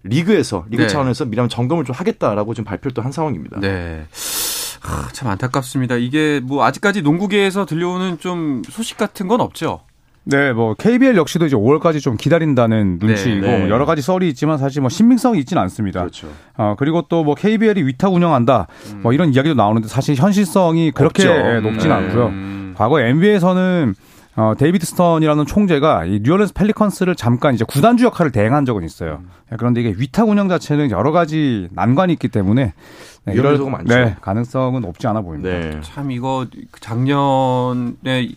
리그에서 0.05 0.65
리그 0.71 0.83
네. 0.83 0.89
차원에서 0.89 1.25
미라면 1.25 1.49
점검을 1.49 1.85
좀 1.85 1.95
하겠다라고 1.95 2.55
지금 2.55 2.65
발표를 2.65 2.95
또 2.95 3.03
한 3.03 3.11
상황입니다. 3.13 3.61
네. 3.61 4.07
하, 4.81 5.09
참 5.13 5.29
안타깝습니다. 5.29 5.97
이게 5.97 6.41
뭐 6.43 6.65
아직까지 6.65 7.03
농구계에서 7.03 7.67
들려오는 7.67 8.19
좀 8.21 8.63
소식 8.71 8.97
같은 8.97 9.27
건 9.27 9.41
없죠. 9.41 9.81
네, 10.29 10.53
뭐 10.53 10.75
KBL 10.75 11.17
역시도 11.17 11.47
이제 11.47 11.55
5월까지 11.55 12.01
좀 12.01 12.17
기다린다는 12.17 12.99
눈치이고 13.01 13.47
네. 13.47 13.71
여러 13.71 13.87
가지 13.87 14.03
썰이 14.03 14.29
있지만 14.31 14.59
사실 14.59 14.81
뭐 14.81 14.91
신빙성이 14.91 15.39
있지는 15.39 15.63
않습니다. 15.63 16.01
그렇죠. 16.01 16.29
어, 16.57 16.75
그리고 16.79 17.03
또 17.03 17.23
뭐 17.23 17.35
KBL이 17.35 17.83
위탁 17.85 18.13
운영한다 18.13 18.67
뭐 19.03 19.13
이런 19.13 19.33
이야기도 19.33 19.55
나오는데 19.55 19.89
사실 19.89 20.15
현실성이 20.17 20.91
그렇게 20.91 21.29
없죠. 21.29 21.49
예, 21.49 21.61
높진 21.61 21.91
음. 21.91 21.97
않고요. 21.97 22.27
음. 22.27 22.75
과거 22.77 23.01
NBA에서는 23.01 23.95
어, 24.37 24.53
데이비드 24.59 24.85
스턴이라는 24.85 25.47
총재가 25.47 26.05
이 26.05 26.21
뉴올리언스 26.23 26.53
펠리컨스를 26.55 27.15
잠깐 27.17 27.55
이제 27.55 27.65
구단주 27.67 28.05
역할을 28.05 28.33
대행한 28.33 28.67
적은 28.67 28.85
있어요. 28.85 29.23
예, 29.51 29.57
그런데 29.57 29.81
이게 29.81 29.95
위탁 29.97 30.29
운영 30.29 30.49
자체는 30.49 30.91
여러 30.91 31.11
가지 31.11 31.69
난관이 31.73 32.13
있기 32.15 32.29
때문에 32.29 32.75
네, 33.25 33.33
이럴-. 33.33 33.59
네, 33.87 34.17
가능성은 34.21 34.83
높지 34.83 35.07
않아 35.07 35.23
보입니다. 35.23 35.59
네. 35.59 35.81
참 35.83 36.11
이거 36.11 36.47
작년에 36.81 38.29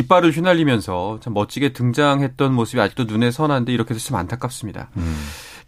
깃발을 0.00 0.30
휘날리면서 0.30 1.18
참 1.20 1.34
멋지게 1.34 1.72
등장했던 1.72 2.54
모습이 2.54 2.80
아직도 2.80 3.04
눈에 3.04 3.30
선한데 3.30 3.72
이렇게 3.72 3.94
해서 3.94 4.04
참 4.06 4.16
안타깝습니다. 4.16 4.90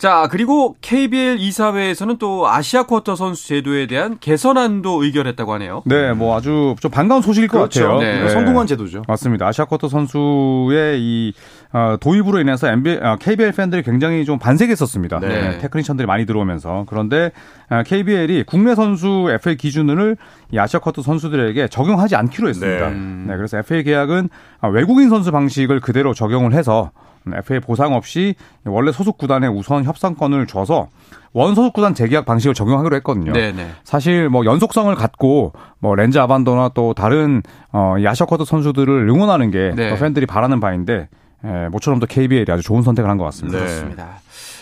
자, 0.02 0.26
그리고 0.28 0.74
KBL 0.80 1.38
이사회에서는 1.38 2.16
또 2.18 2.48
아시아 2.48 2.88
쿼터 2.88 3.14
선수 3.14 3.46
제도에 3.46 3.86
대한 3.86 4.18
개선안도 4.18 5.04
의결했다고 5.04 5.52
하네요. 5.52 5.84
네, 5.86 6.12
뭐 6.12 6.36
아주 6.36 6.74
좀 6.80 6.90
반가운 6.90 7.22
소식일 7.22 7.48
것 7.48 7.58
그렇죠. 7.58 7.82
같아요. 7.86 8.24
네. 8.24 8.28
성공한 8.30 8.66
제도죠. 8.66 9.02
맞습니다. 9.06 9.46
아시아 9.46 9.64
쿼터 9.66 9.88
선수의 9.88 11.00
이 11.00 11.34
어, 11.72 11.98
도입으로 12.00 12.40
인해서 12.40 12.66
NBA, 12.66 12.98
어, 13.00 13.16
KBL 13.20 13.52
팬들이 13.52 13.84
굉장히 13.84 14.24
좀 14.24 14.40
반색했었습니다. 14.40 15.20
네. 15.20 15.28
네, 15.28 15.58
테크니션들이 15.58 16.04
많이 16.06 16.26
들어오면서 16.26 16.84
그런데 16.88 17.30
어, 17.70 17.84
KBL이 17.86 18.42
국내 18.44 18.74
선수 18.74 19.28
FA 19.30 19.56
기준을 19.56 20.16
이 20.50 20.58
아시아 20.58 20.80
쿼터 20.80 21.02
선수들에게 21.02 21.68
적용하지 21.68 22.16
않기로 22.16 22.48
했습니다. 22.48 22.90
네. 22.90 22.96
네, 22.96 23.36
그래서 23.36 23.58
FA 23.58 23.84
계약은 23.84 24.30
아, 24.62 24.66
외국인 24.66 25.10
선수 25.10 25.30
방식을 25.30 25.78
그대로 25.78 26.12
적용을 26.12 26.54
해서 26.54 26.90
음, 26.96 27.01
FA 27.28 27.60
보상 27.60 27.94
없이 27.94 28.34
원래 28.64 28.92
소속 28.92 29.18
구단에 29.18 29.46
우선 29.46 29.84
협상권을 29.84 30.46
줘서 30.46 30.88
원소속 31.32 31.72
구단 31.72 31.94
재계약 31.94 32.26
방식을 32.26 32.54
적용하기로 32.54 32.94
했거든요. 32.96 33.32
네네. 33.32 33.70
사실 33.84 34.28
뭐 34.28 34.44
연속성을 34.44 34.94
갖고 34.94 35.52
뭐 35.78 35.94
렌즈 35.94 36.18
아반도나 36.18 36.70
또 36.74 36.94
다른 36.94 37.42
어, 37.72 37.94
쿼터 38.28 38.44
선수들을 38.44 39.08
응원하는 39.08 39.50
게 39.50 39.72
네. 39.74 39.90
더 39.90 39.96
팬들이 39.96 40.26
바라는 40.26 40.60
바인데 40.60 41.08
예, 41.44 41.68
모처럼 41.70 41.98
또 41.98 42.06
KBL이 42.06 42.50
아주 42.50 42.62
좋은 42.62 42.82
선택을 42.82 43.10
한 43.10 43.18
것 43.18 43.24
같습니다. 43.24 43.58
네. 43.58 43.64
그렇습니다. 43.64 44.08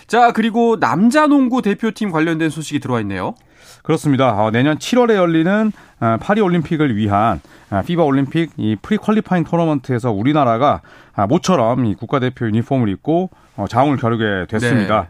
자, 0.06 0.32
그리고 0.32 0.80
남자 0.80 1.26
농구 1.26 1.62
대표팀 1.62 2.10
관련된 2.10 2.50
소식이 2.50 2.80
들어와 2.80 3.00
있네요. 3.00 3.34
그렇습니다. 3.82 4.32
어, 4.42 4.50
내년 4.50 4.78
7월에 4.78 5.14
열리는 5.14 5.72
어, 6.00 6.16
파리 6.20 6.40
올림픽을 6.40 6.96
위한 6.96 7.40
어, 7.70 7.82
FIBA 7.84 8.02
올림픽 8.02 8.50
이 8.56 8.76
pre-qualifying 8.80 9.44
토너먼트에서 9.44 10.10
우리나라가 10.12 10.80
아, 11.14 11.26
모처럼 11.26 11.86
이 11.86 11.94
국가대표 11.94 12.46
유니폼을 12.46 12.88
입고 12.88 13.30
어, 13.56 13.66
자웅을 13.68 13.96
겨루게 13.96 14.46
됐습니다. 14.48 15.02
네. 15.02 15.08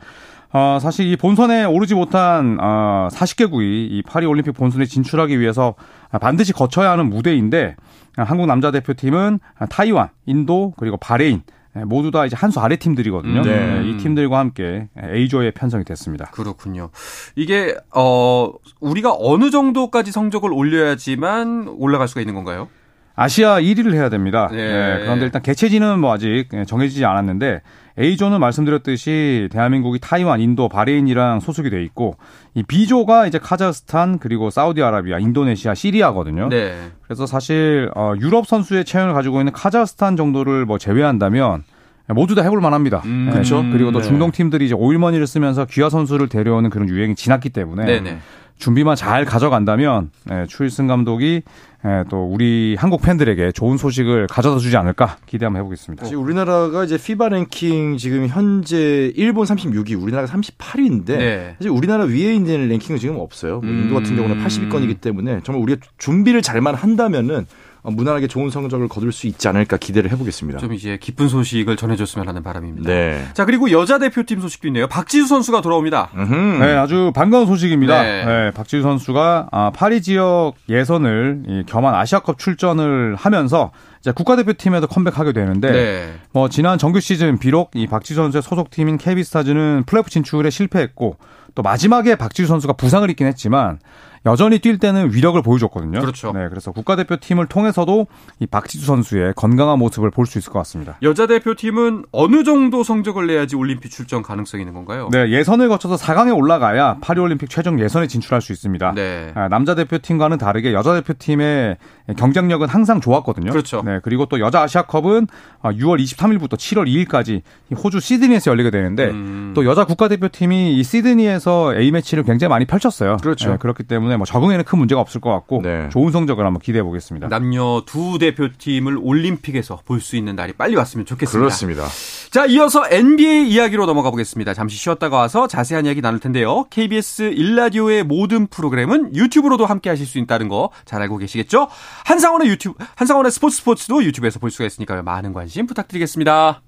어, 0.52 0.78
사실 0.80 1.06
이 1.06 1.16
본선에 1.16 1.64
오르지 1.64 1.94
못한 1.94 2.58
어, 2.60 3.08
40개국이 3.12 3.62
이 3.62 4.02
파리 4.06 4.26
올림픽 4.26 4.52
본선에 4.52 4.84
진출하기 4.84 5.38
위해서 5.38 5.74
반드시 6.20 6.52
거쳐야 6.52 6.90
하는 6.90 7.08
무대인데 7.08 7.76
아, 8.16 8.24
한국 8.24 8.46
남자 8.46 8.70
대표팀은 8.70 9.38
타이완, 9.68 10.08
인도 10.26 10.74
그리고 10.76 10.96
바레인 10.96 11.42
예, 11.46 11.59
모두 11.86 12.10
다 12.10 12.26
이제 12.26 12.36
한 12.36 12.50
수 12.50 12.58
아래 12.60 12.76
팀들이거든요. 12.76 13.42
네. 13.42 13.50
예, 13.84 13.88
이 13.88 13.96
팀들과 13.96 14.38
함께 14.38 14.88
A조에 15.00 15.52
편성이 15.52 15.84
됐습니다. 15.84 16.26
그렇군요. 16.32 16.90
이게 17.36 17.76
어 17.94 18.50
우리가 18.80 19.14
어느 19.16 19.50
정도까지 19.50 20.10
성적을 20.12 20.52
올려야지만 20.52 21.68
올라갈 21.78 22.08
수가 22.08 22.20
있는 22.20 22.34
건가요? 22.34 22.68
아시아 23.14 23.60
1위를 23.60 23.92
해야 23.94 24.08
됩니다. 24.08 24.48
네. 24.50 24.58
예, 24.58 24.98
그런데 25.02 25.26
일단 25.26 25.42
개최지는 25.42 25.98
뭐 26.00 26.12
아직 26.12 26.46
정해지지 26.66 27.04
않았는데 27.04 27.60
A조는 28.00 28.40
말씀드렸듯이 28.40 29.48
대한민국이 29.52 29.98
타이완, 30.00 30.40
인도, 30.40 30.68
바레인이랑 30.68 31.40
소속이 31.40 31.68
돼 31.70 31.82
있고 31.84 32.16
이 32.54 32.62
B조가 32.62 33.26
이제 33.26 33.38
카자흐스탄 33.38 34.18
그리고 34.18 34.48
사우디아라비아, 34.50 35.18
인도네시아, 35.18 35.74
시리아거든요. 35.74 36.48
네. 36.48 36.76
그래서 37.02 37.26
사실 37.26 37.90
어, 37.94 38.14
유럽 38.18 38.46
선수의 38.46 38.84
체형을 38.84 39.12
가지고 39.12 39.40
있는 39.40 39.52
카자흐스탄 39.52 40.16
정도를 40.16 40.64
뭐 40.64 40.78
제외한다면 40.78 41.64
모두 42.08 42.34
다 42.34 42.42
해볼 42.42 42.60
만합니다. 42.60 43.02
음, 43.04 43.26
예, 43.28 43.32
그렇죠. 43.32 43.62
그리고 43.70 43.92
또 43.92 44.00
네. 44.00 44.08
중동 44.08 44.30
팀들이 44.32 44.64
이제 44.64 44.74
오일머니를 44.74 45.26
쓰면서 45.26 45.66
귀화 45.66 45.90
선수를 45.90 46.28
데려오는 46.28 46.70
그런 46.70 46.88
유행이 46.88 47.14
지났기 47.14 47.50
때문에 47.50 47.84
네네. 47.84 48.18
준비만 48.60 48.94
잘 48.94 49.24
가져간다면 49.24 50.10
예, 50.30 50.46
추일승 50.46 50.86
감독이 50.86 51.42
예, 51.84 52.04
또 52.10 52.24
우리 52.26 52.76
한국 52.78 53.00
팬들에게 53.00 53.52
좋은 53.52 53.78
소식을 53.78 54.26
가져다 54.26 54.58
주지 54.58 54.76
않을까 54.76 55.16
기대 55.24 55.46
한번 55.46 55.60
해보겠습니다. 55.60 56.04
지금 56.04 56.22
우리나라가 56.22 56.84
이제 56.84 56.98
피바 56.98 57.30
랭킹 57.30 57.96
지금 57.96 58.28
현재 58.28 59.10
일본 59.16 59.46
36위, 59.46 60.00
우리나라가 60.00 60.30
38위인데 60.30 61.06
네. 61.06 61.54
사실 61.58 61.70
우리나라 61.70 62.04
위에 62.04 62.34
있는 62.34 62.68
랭킹은 62.68 63.00
지금 63.00 63.16
없어요. 63.18 63.60
뭐 63.60 63.70
인도 63.70 63.94
같은 63.94 64.12
음. 64.12 64.16
경우는 64.16 64.44
80위권이기 64.44 65.00
때문에 65.00 65.40
정말 65.42 65.62
우리가 65.62 65.80
준비를 65.96 66.42
잘만 66.42 66.74
한다면은 66.74 67.38
어, 67.38 67.44
무난하게 67.82 68.26
좋은 68.26 68.50
성적을 68.50 68.88
거둘 68.88 69.12
수 69.12 69.26
있지 69.26 69.48
않을까 69.48 69.76
기대를 69.76 70.10
해보겠습니다. 70.12 70.58
좀 70.58 70.74
이제 70.74 70.98
기쁜 71.00 71.28
소식을 71.28 71.76
전해줬으면 71.76 72.28
하는 72.28 72.42
바람입니다. 72.42 72.90
네. 72.90 73.26
자 73.32 73.44
그리고 73.44 73.70
여자 73.70 73.98
대표팀 73.98 74.40
소식도 74.40 74.68
있네요. 74.68 74.86
박지수 74.86 75.26
선수가 75.26 75.62
돌아옵니다. 75.62 76.10
네, 76.14 76.76
아주 76.76 77.12
반가운 77.14 77.46
소식입니다. 77.46 78.02
네. 78.02 78.24
네, 78.24 78.50
박지수 78.50 78.82
선수가 78.82 79.48
아, 79.50 79.70
파리 79.74 80.02
지역 80.02 80.54
예선을 80.68 81.42
이 81.46 81.62
겸한 81.66 81.94
아시아컵 81.94 82.38
출전을 82.38 83.16
하면서 83.16 83.70
이제 84.00 84.12
국가대표팀에도 84.12 84.86
컴백하게 84.86 85.32
되는데 85.32 85.72
네. 85.72 86.14
뭐 86.32 86.48
지난 86.48 86.78
정규 86.78 87.00
시즌 87.00 87.38
비록 87.38 87.70
이 87.74 87.86
박지수 87.86 88.20
선수의 88.20 88.42
소속팀인 88.42 88.98
KB스타즈는 88.98 89.84
플레이오프 89.86 90.10
진출에 90.10 90.50
실패했고 90.50 91.16
또 91.54 91.62
마지막에 91.62 92.14
박지수 92.16 92.48
선수가 92.48 92.74
부상을 92.74 93.08
입긴 93.10 93.26
했지만 93.26 93.78
여전히 94.26 94.58
뛸 94.58 94.78
때는 94.78 95.14
위력을 95.14 95.40
보여줬거든요. 95.42 96.00
그렇죠. 96.00 96.32
네, 96.32 96.48
그래서 96.50 96.72
국가대표팀을 96.72 97.46
통해서도 97.46 98.06
이 98.38 98.46
박지수 98.46 98.84
선수의 98.86 99.32
건강한 99.34 99.78
모습을 99.78 100.10
볼 100.10 100.26
수 100.26 100.38
있을 100.38 100.52
것 100.52 100.58
같습니다. 100.60 100.96
여자 101.02 101.26
대표팀은 101.26 102.04
어느 102.12 102.44
정도 102.44 102.84
성적을 102.84 103.26
내야지 103.26 103.56
올림픽 103.56 103.90
출전 103.90 104.22
가능성이 104.22 104.62
있는 104.62 104.74
건가요? 104.74 105.08
네, 105.10 105.30
예선을 105.30 105.68
거쳐서 105.68 105.96
4강에 105.96 106.36
올라가야 106.36 106.98
파리올림픽 107.00 107.48
최종 107.50 107.80
예선에 107.80 108.06
진출할 108.06 108.40
수 108.42 108.52
있습니다. 108.52 108.92
네. 108.94 109.32
아, 109.34 109.48
남자 109.48 109.74
대표팀과는 109.74 110.38
다르게 110.38 110.72
여자 110.72 110.94
대표팀의 110.94 111.78
경쟁력은 112.16 112.68
항상 112.68 113.00
좋았거든요. 113.00 113.50
그렇죠. 113.50 113.82
네, 113.84 113.98
그리고 114.02 114.26
또 114.26 114.38
여자 114.38 114.62
아시아컵은 114.62 115.26
6월 115.62 116.00
23일부터 116.00 116.54
7월 116.54 116.86
2일까지 117.08 117.42
호주 117.76 118.00
시드니에서 118.00 118.50
열리게 118.50 118.70
되는데 118.70 119.06
음. 119.10 119.52
또 119.54 119.64
여자 119.64 119.84
국가대표팀이 119.84 120.76
이 120.76 120.82
시드니에서 120.84 121.74
A 121.76 121.90
매치를 121.90 122.24
굉장히 122.24 122.50
많이 122.50 122.66
펼쳤어요. 122.66 123.16
그렇죠. 123.22 123.50
네, 123.52 123.56
그렇기 123.58 123.84
때문에 123.84 124.09
뭐 124.16 124.26
적응에는 124.26 124.64
큰 124.64 124.78
문제가 124.78 125.00
없을 125.00 125.20
것 125.20 125.30
같고 125.30 125.60
네. 125.62 125.88
좋은 125.90 126.12
성적을 126.12 126.44
한번 126.44 126.60
기대해 126.60 126.82
보겠습니다. 126.82 127.28
남녀 127.28 127.82
두 127.86 128.18
대표팀을 128.18 128.98
올림픽에서 129.00 129.80
볼 129.84 130.00
수 130.00 130.16
있는 130.16 130.34
날이 130.34 130.52
빨리 130.54 130.76
왔으면 130.76 131.04
좋겠습니다. 131.06 131.38
그렇습니다. 131.38 131.86
자, 132.30 132.46
이어서 132.46 132.84
NBA 132.90 133.48
이야기로 133.50 133.86
넘어가 133.86 134.10
보겠습니다. 134.10 134.54
잠시 134.54 134.76
쉬었다가 134.76 135.16
와서 135.18 135.46
자세한 135.46 135.84
이야기 135.86 136.00
나눌 136.00 136.20
텐데요. 136.20 136.64
KBS 136.70 137.22
일라디오의 137.34 138.04
모든 138.04 138.46
프로그램은 138.46 139.14
유튜브로도 139.14 139.66
함께 139.66 139.90
하실 139.90 140.06
수 140.06 140.18
있다는 140.18 140.48
거 140.48 140.70
잘 140.84 141.02
알고 141.02 141.18
계시겠죠? 141.18 141.68
한상원의 142.06 142.48
유튜브, 142.48 142.82
한상원의 142.96 143.30
스포츠 143.32 143.56
스포츠도 143.58 144.02
유튜브에서 144.04 144.38
볼 144.38 144.50
수가 144.50 144.66
있으니까요. 144.66 145.02
많은 145.02 145.32
관심 145.32 145.66
부탁드리겠습니다. 145.66 146.62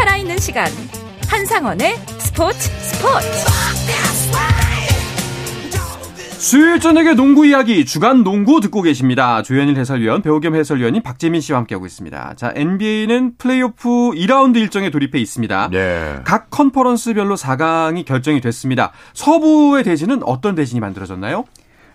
살아있는 0.00 0.38
시간 0.38 0.66
한상원의 1.28 1.94
스포츠 2.16 2.70
스포츠 2.70 3.26
수요일 6.38 6.80
저녁의 6.80 7.16
농구 7.16 7.46
이야기 7.46 7.84
주간 7.84 8.24
농구 8.24 8.62
듣고 8.62 8.80
계십니다. 8.80 9.42
조현일 9.42 9.76
해설위원, 9.76 10.22
배우 10.22 10.40
겸 10.40 10.54
해설위원인 10.54 11.02
박재민 11.02 11.42
씨와 11.42 11.58
함께하고 11.58 11.84
있습니다. 11.84 12.32
자, 12.36 12.50
NBA는 12.56 13.34
플레이오프 13.36 13.88
2라운드 14.12 14.56
일정에 14.56 14.88
돌입해 14.88 15.18
있습니다. 15.18 15.68
네. 15.70 16.20
각 16.24 16.48
컨퍼런스별로 16.48 17.36
4강이 17.36 18.06
결정이 18.06 18.40
됐습니다. 18.40 18.92
서부의 19.12 19.84
대진은 19.84 20.22
어떤 20.24 20.54
대진이 20.54 20.80
만들어졌나요? 20.80 21.44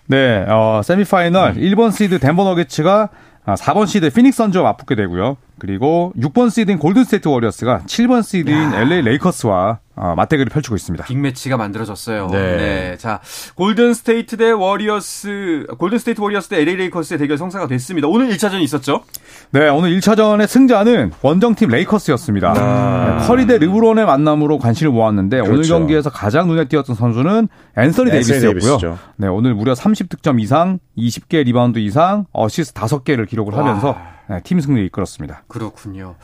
네, 0.06 0.46
어, 0.48 0.80
세미파이널 0.84 1.54
1번 1.54 1.90
시드 1.90 2.20
덴버 2.20 2.44
너게츠가 2.44 3.08
4번 3.46 3.88
시드 3.88 4.10
피닉스 4.10 4.36
선즈와 4.36 4.62
맞붙게 4.62 4.94
되고요. 4.94 5.38
그리고 5.58 6.12
6번 6.18 6.50
시드인 6.50 6.78
골든스테이트 6.78 7.28
워리어스가 7.28 7.82
7번 7.86 8.22
시드인 8.22 8.74
LA 8.74 9.02
레이커스와 9.02 9.78
어, 9.98 10.14
맞대결을 10.14 10.50
펼치고 10.50 10.76
있습니다. 10.76 11.06
빅매치가 11.06 11.56
만들어졌어요. 11.56 12.28
네. 12.30 12.56
네. 12.56 12.96
자, 12.98 13.20
골든 13.54 13.94
스테이트 13.94 14.36
대 14.36 14.50
워리어스, 14.50 15.66
골든 15.78 15.98
스테이트 15.98 16.20
워리어스 16.20 16.48
대 16.50 16.60
LA 16.60 16.76
레이커스의 16.76 17.18
대결 17.18 17.38
성사가 17.38 17.66
됐습니다. 17.66 18.06
오늘 18.06 18.28
1차전이 18.28 18.60
있었죠? 18.60 19.04
네, 19.52 19.68
오늘 19.70 19.98
1차전의 19.98 20.46
승자는 20.48 21.12
원정팀 21.22 21.70
레이커스였습니다. 21.70 22.52
네, 22.52 23.26
커리 23.26 23.46
대 23.46 23.56
르브론의 23.56 24.04
만남으로 24.04 24.58
관심을 24.58 24.92
모았는데 24.92 25.40
오늘 25.40 25.52
그렇죠. 25.52 25.78
경기에서 25.78 26.10
가장 26.10 26.48
눈에 26.48 26.66
띄었던 26.66 26.94
선수는 26.94 27.48
앤서니 27.78 28.10
데이비스였고요. 28.10 28.98
네, 29.16 29.28
오늘 29.28 29.54
무려 29.54 29.72
30득점 29.72 30.42
이상, 30.42 30.78
20개 30.98 31.42
리바운드 31.44 31.78
이상, 31.78 32.26
어시스트 32.32 32.78
5개를 32.78 33.26
기록을 33.26 33.54
와. 33.54 33.60
하면서 33.60 33.92
네, 33.92 34.15
팀 34.44 34.60
승리를 34.60 34.86
이끌었습니다. 34.86 35.44
그렇군요. 35.48 36.16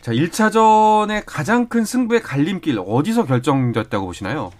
자, 0.00 0.12
1차전의 0.12 1.22
가장 1.26 1.66
큰 1.66 1.84
승부의 1.84 2.22
갈림길 2.22 2.80
어디서 2.84 3.26
결정됐다고 3.26 4.06
보시나요? 4.06 4.50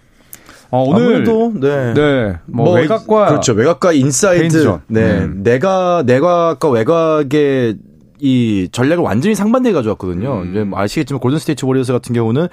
어, 0.70 0.84
오늘 0.84 1.02
아무래도 1.04 1.52
네. 1.54 1.92
네, 1.92 2.38
뭐, 2.46 2.74
외곽과 2.74 3.26
그렇죠. 3.26 3.52
외곽과 3.52 3.92
인사이드. 3.92 4.78
네. 4.88 5.18
음. 5.20 5.42
내가 5.42 6.02
내곽과 6.06 6.68
외곽의 6.70 7.76
이 8.20 8.68
전략을 8.72 9.04
완전히 9.04 9.34
상반되게 9.34 9.74
가져왔거든요. 9.74 10.42
음. 10.42 10.50
이제 10.50 10.64
뭐 10.64 10.80
아시겠지만 10.80 11.20
골든 11.20 11.40
스테이트 11.40 11.66
워리어스 11.66 11.92
같은 11.92 12.14
경우는 12.14 12.48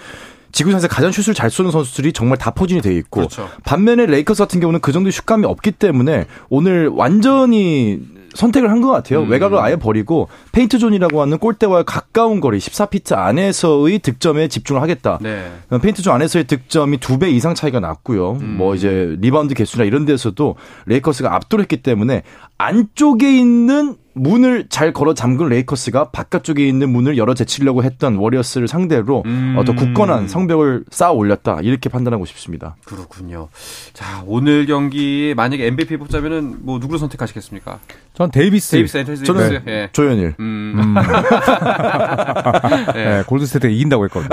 지구상에서 0.51 0.87
가장 0.87 1.11
슛을 1.11 1.33
잘 1.33 1.49
쏘는 1.49 1.71
선수들이 1.71 2.11
정말 2.11 2.37
다 2.37 2.51
포진이 2.51 2.81
돼 2.81 2.93
있고 2.95 3.21
그렇죠. 3.21 3.47
반면에 3.63 4.05
레이커스 4.05 4.43
같은 4.43 4.59
경우는 4.59 4.81
그 4.81 4.91
정도의 4.91 5.11
슛감이 5.11 5.45
없기 5.45 5.71
때문에 5.73 6.25
오늘 6.49 6.87
완전히 6.87 7.99
선택을 8.33 8.69
한 8.69 8.79
것 8.79 8.89
같아요. 8.91 9.23
음. 9.23 9.29
외곽을 9.29 9.59
아예 9.59 9.75
버리고 9.75 10.29
페인트 10.53 10.77
존이라고 10.79 11.21
하는 11.21 11.37
골대와 11.37 11.83
가까운 11.83 12.39
거리 12.39 12.57
14피트 12.59 13.13
안에서의 13.17 13.99
득점에 13.99 14.47
집중을 14.47 14.81
하겠다. 14.81 15.19
네. 15.21 15.51
페인트 15.81 16.01
존 16.01 16.13
안에서의 16.15 16.45
득점이 16.45 16.97
두 16.99 17.17
배 17.19 17.29
이상 17.29 17.53
차이가 17.55 17.79
났고요. 17.81 18.37
음. 18.41 18.55
뭐 18.57 18.75
이제 18.75 19.17
리바운드 19.19 19.53
개수나 19.53 19.83
이런 19.83 20.05
데서도 20.05 20.55
레이커스가 20.85 21.35
압도했기 21.35 21.77
때문에 21.83 22.23
안쪽에 22.57 23.37
있는 23.37 23.95
문을 24.13 24.65
잘 24.69 24.91
걸어 24.91 25.13
잠근 25.13 25.47
레이커스가 25.47 26.09
바깥쪽에 26.11 26.67
있는 26.67 26.89
문을 26.89 27.17
열어 27.17 27.33
제치려고 27.33 27.83
했던 27.83 28.15
워리어스를 28.15 28.67
상대로 28.67 29.23
음. 29.25 29.55
어, 29.57 29.63
더 29.63 29.73
굳건한 29.73 30.27
성벽을 30.27 30.83
쌓아 30.89 31.11
올렸다 31.11 31.59
이렇게 31.61 31.87
판단하고 31.89 32.25
싶습니다. 32.25 32.75
그렇군요. 32.83 33.47
자, 33.93 34.23
오늘 34.25 34.65
경기 34.65 35.33
만약에 35.37 35.67
MVP 35.67 35.97
뽑자면은 35.97 36.57
뭐 36.65 36.79
누구를 36.79 36.99
선택하시겠습니까? 36.99 37.79
전 38.19 38.29
데이비스. 38.31 38.71
데이비스 38.71 38.97
앤터니 38.97 39.23
저는 39.23 39.49
데이비스. 39.49 39.69
예. 39.69 39.89
조현일. 39.93 40.35
음. 40.41 40.93
네, 42.93 43.23
골든스테이트가 43.25 43.71
이긴다고 43.71 44.03
했거든요. 44.05 44.29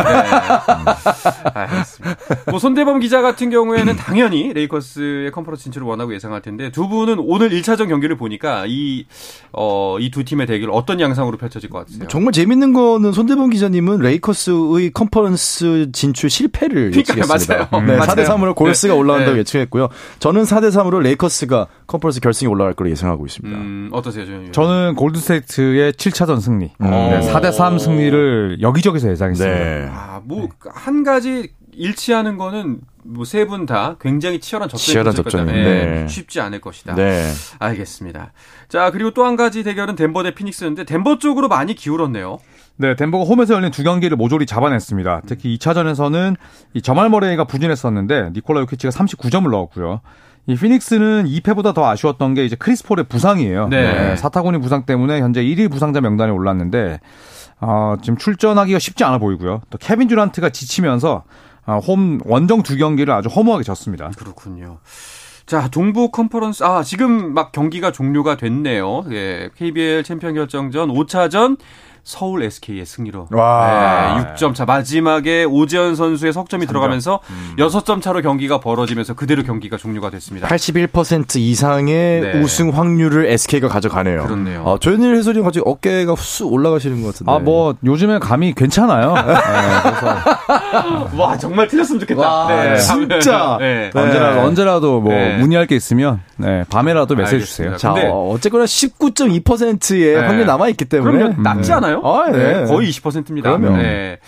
알겠습니다. 1.55 2.17
뭐 2.51 2.59
손대범 2.59 2.99
기자 2.99 3.23
같은 3.23 3.49
경우에는 3.49 3.95
당연히 3.97 4.53
레이커스의 4.53 5.31
컨퍼런스 5.31 5.63
진출을 5.65 5.87
원하고 5.87 6.13
예상할 6.15 6.43
텐데 6.43 6.73
두 6.73 6.89
분은 6.89 7.21
오늘 7.21 7.51
1차전 7.51 7.89
경기를 7.89 8.17
보니까 8.17 8.65
이 8.67 9.07
어, 9.53 9.97
이 10.01 10.11
두 10.17 10.25
팀의 10.25 10.47
대결 10.47 10.71
어떤 10.73 10.99
양상으로 10.99 11.37
펼쳐질 11.37 11.69
것 11.71 11.79
같으세요? 11.81 12.09
정말 12.09 12.33
재밌는 12.33 12.73
거는 12.73 13.13
손대범 13.13 13.51
기자님은 13.51 13.99
레이커스의 13.99 14.93
컨퍼런스 14.95 15.91
진출 15.93 16.29
실패를 16.31 16.93
예측했습니다. 16.97 17.69
맞아요. 17.71 17.87
네, 17.87 17.97
맞아요. 17.99 18.11
4대 18.11 18.25
3으로 18.27 18.55
골스가 18.57 18.95
네. 18.95 18.99
올라간다고 18.99 19.35
네. 19.35 19.41
예측했고요. 19.41 19.91
저는 20.19 20.43
4대 20.45 20.71
3으로 20.71 21.01
레이커스가 21.03 21.67
컨퍼런스 21.87 22.21
결승에 22.21 22.49
올라갈 22.49 22.73
거로 22.75 22.89
예상하고 22.91 23.27
있습니다. 23.27 23.59
음, 23.77 23.89
어떠세요, 23.93 24.25
저는? 24.27 24.53
저는 24.53 24.95
골든스테이트의 24.97 25.93
7차전 25.93 26.41
승리. 26.41 26.73
음. 26.81 26.91
네, 26.91 27.21
4대 27.21 27.53
3 27.53 27.79
승리를 27.79 28.59
여기저기서 28.63 29.11
예상했습니다. 29.11 29.55
네. 29.59 29.89
아, 29.93 30.21
뭐 30.25 30.49
한 30.75 31.05
가지 31.05 31.51
일치하는 31.73 32.39
거는 32.39 32.79
뭐 33.05 33.25
세 33.25 33.45
분 33.47 33.67
다 33.67 33.97
굉장히 34.01 34.41
치열한 34.41 34.69
접전이 34.69 35.05
펼쳐질 35.05 35.25
거다. 35.45 35.57
예, 35.57 35.63
네. 35.63 36.09
쉽지 36.09 36.41
않을 36.41 36.61
것이다. 36.61 36.95
네. 36.95 37.31
알겠습니다. 37.59 38.33
자, 38.69 38.91
그리고 38.91 39.11
또 39.13 39.25
한 39.25 39.37
가지 39.37 39.63
대결은 39.63 39.95
덴버 39.95 40.23
대 40.23 40.35
피닉스인데 40.35 40.85
덴버 40.85 41.19
쪽으로 41.19 41.49
많이 41.49 41.75
기울었네요. 41.75 42.39
네, 42.79 42.95
덴버가 42.97 43.25
홈에서 43.25 43.55
열린 43.55 43.71
두 43.71 43.83
경기를 43.85 44.17
모조리 44.17 44.45
잡아냈습니다. 44.47 45.23
특히 45.27 45.57
2차전에서는 45.57 46.37
이 46.75 46.83
자말 46.83 47.09
머레이가 47.11 47.45
부진했었는데 47.45 48.31
니콜라 48.35 48.61
요키치가 48.63 48.91
39점을 48.91 49.49
넣었고요. 49.51 50.01
이 50.47 50.55
피닉스는 50.55 51.27
2패보다 51.27 51.75
더 51.75 51.89
아쉬웠던 51.89 52.35
게 52.35 52.45
이제 52.45 52.55
크리스 52.57 52.85
폴의 52.85 53.07
부상이에요. 53.09 53.69
네. 53.69 54.17
사타구니 54.17 54.59
부상 54.59 54.87
때문에 54.87 55.21
현재 55.21 55.43
1위 55.43 55.71
부상자 55.71 56.01
명단에 56.01 56.31
올랐는데 56.31 57.01
어, 57.61 57.97
지금 58.03 58.17
출전하기가 58.17 58.79
쉽지 58.79 59.05
않아 59.05 59.19
보이고요. 59.19 59.63
또 59.71 59.79
케빈 59.79 60.09
듀란트가 60.09 60.51
지치면서 60.51 61.25
어, 61.67 61.79
홈 61.79 62.21
원정 62.25 62.63
두 62.63 62.77
경기를 62.77 63.13
아주 63.13 63.29
허무하게 63.29 63.65
졌습니다. 63.65 64.11
그렇군요. 64.17 64.79
자, 65.47 65.69
동부 65.69 66.11
컨퍼런스, 66.11 66.65
아, 66.65 66.83
지금 66.83 67.33
막 67.33 67.53
경기가 67.53 67.93
종료가 67.93 68.37
됐네요. 68.37 69.05
예, 69.13 69.51
KBL 69.55 70.03
챔피언 70.03 70.35
결정전 70.35 70.89
5차전 70.89 71.57
서울 72.07 72.45
SK의 72.45 72.87
승리로. 72.87 73.27
와. 73.33 74.23
네, 74.25 74.35
6점 74.35 74.55
차. 74.55 74.65
마지막에 74.65 75.43
오재현 75.43 75.97
선수의 75.97 76.33
석점이 76.33 76.67
들어가면서 76.67 77.19
음. 77.31 77.57
6점 77.59 78.01
차로 78.01 78.23
경기가 78.23 78.61
벌어지면서 78.61 79.15
그대로 79.15 79.43
경기가 79.43 79.77
종료가 79.77 80.11
됐습니다. 80.11 80.47
81% 80.47 81.37
이상의 81.37 82.21
네. 82.21 82.41
우승 82.41 82.69
확률을 82.71 83.27
SK가 83.27 83.67
가져가네요. 83.67 84.23
그렇네요. 84.23 84.63
아, 84.69 84.79
조현일 84.79 85.17
해설위원 85.17 85.45
갑자기 85.47 85.65
어깨가 85.67 86.15
쑥 86.17 86.53
올라가시는 86.53 87.03
것 87.03 87.09
같은데. 87.09 87.33
아, 87.33 87.41
뭐 87.41 87.75
요즘에 87.85 88.21
감이 88.21 88.55
괜찮아요. 88.55 89.13
네, 89.27 89.33
와, 91.19 91.37
정말 91.37 91.67
틀렸으면 91.67 91.99
좋겠다. 92.01 92.21
와, 92.21 92.77
진짜. 92.77 93.57
네. 93.61 93.91
네. 93.93 94.01
언제라도 94.01 94.41
언제라도 94.43 95.01
뭐 95.01 95.13
네. 95.13 95.39
문의할 95.39 95.67
게 95.67 95.75
있으면 95.75 96.21
네, 96.37 96.63
밤에라도 96.71 97.17
메시지 97.17 97.35
알겠습니다. 97.37 97.77
주세요. 97.77 97.93
자, 97.95 97.95
근데- 98.01 98.09
어, 98.13 98.31
어쨌거나 98.33 98.65
19.2%의 98.65 100.15
네. 100.21 100.25
확률 100.25 100.47
남아 100.47 100.69
있기 100.69 100.85
때문에. 100.85 101.19
그럼요. 101.19 101.43
낮지 101.43 101.73
않아요? 101.73 101.96
아, 102.05 102.31
네. 102.31 102.65
거의 102.65 102.91
20%입니다. 102.91 103.57
그럼요. 103.57 103.77
네. 103.77 104.19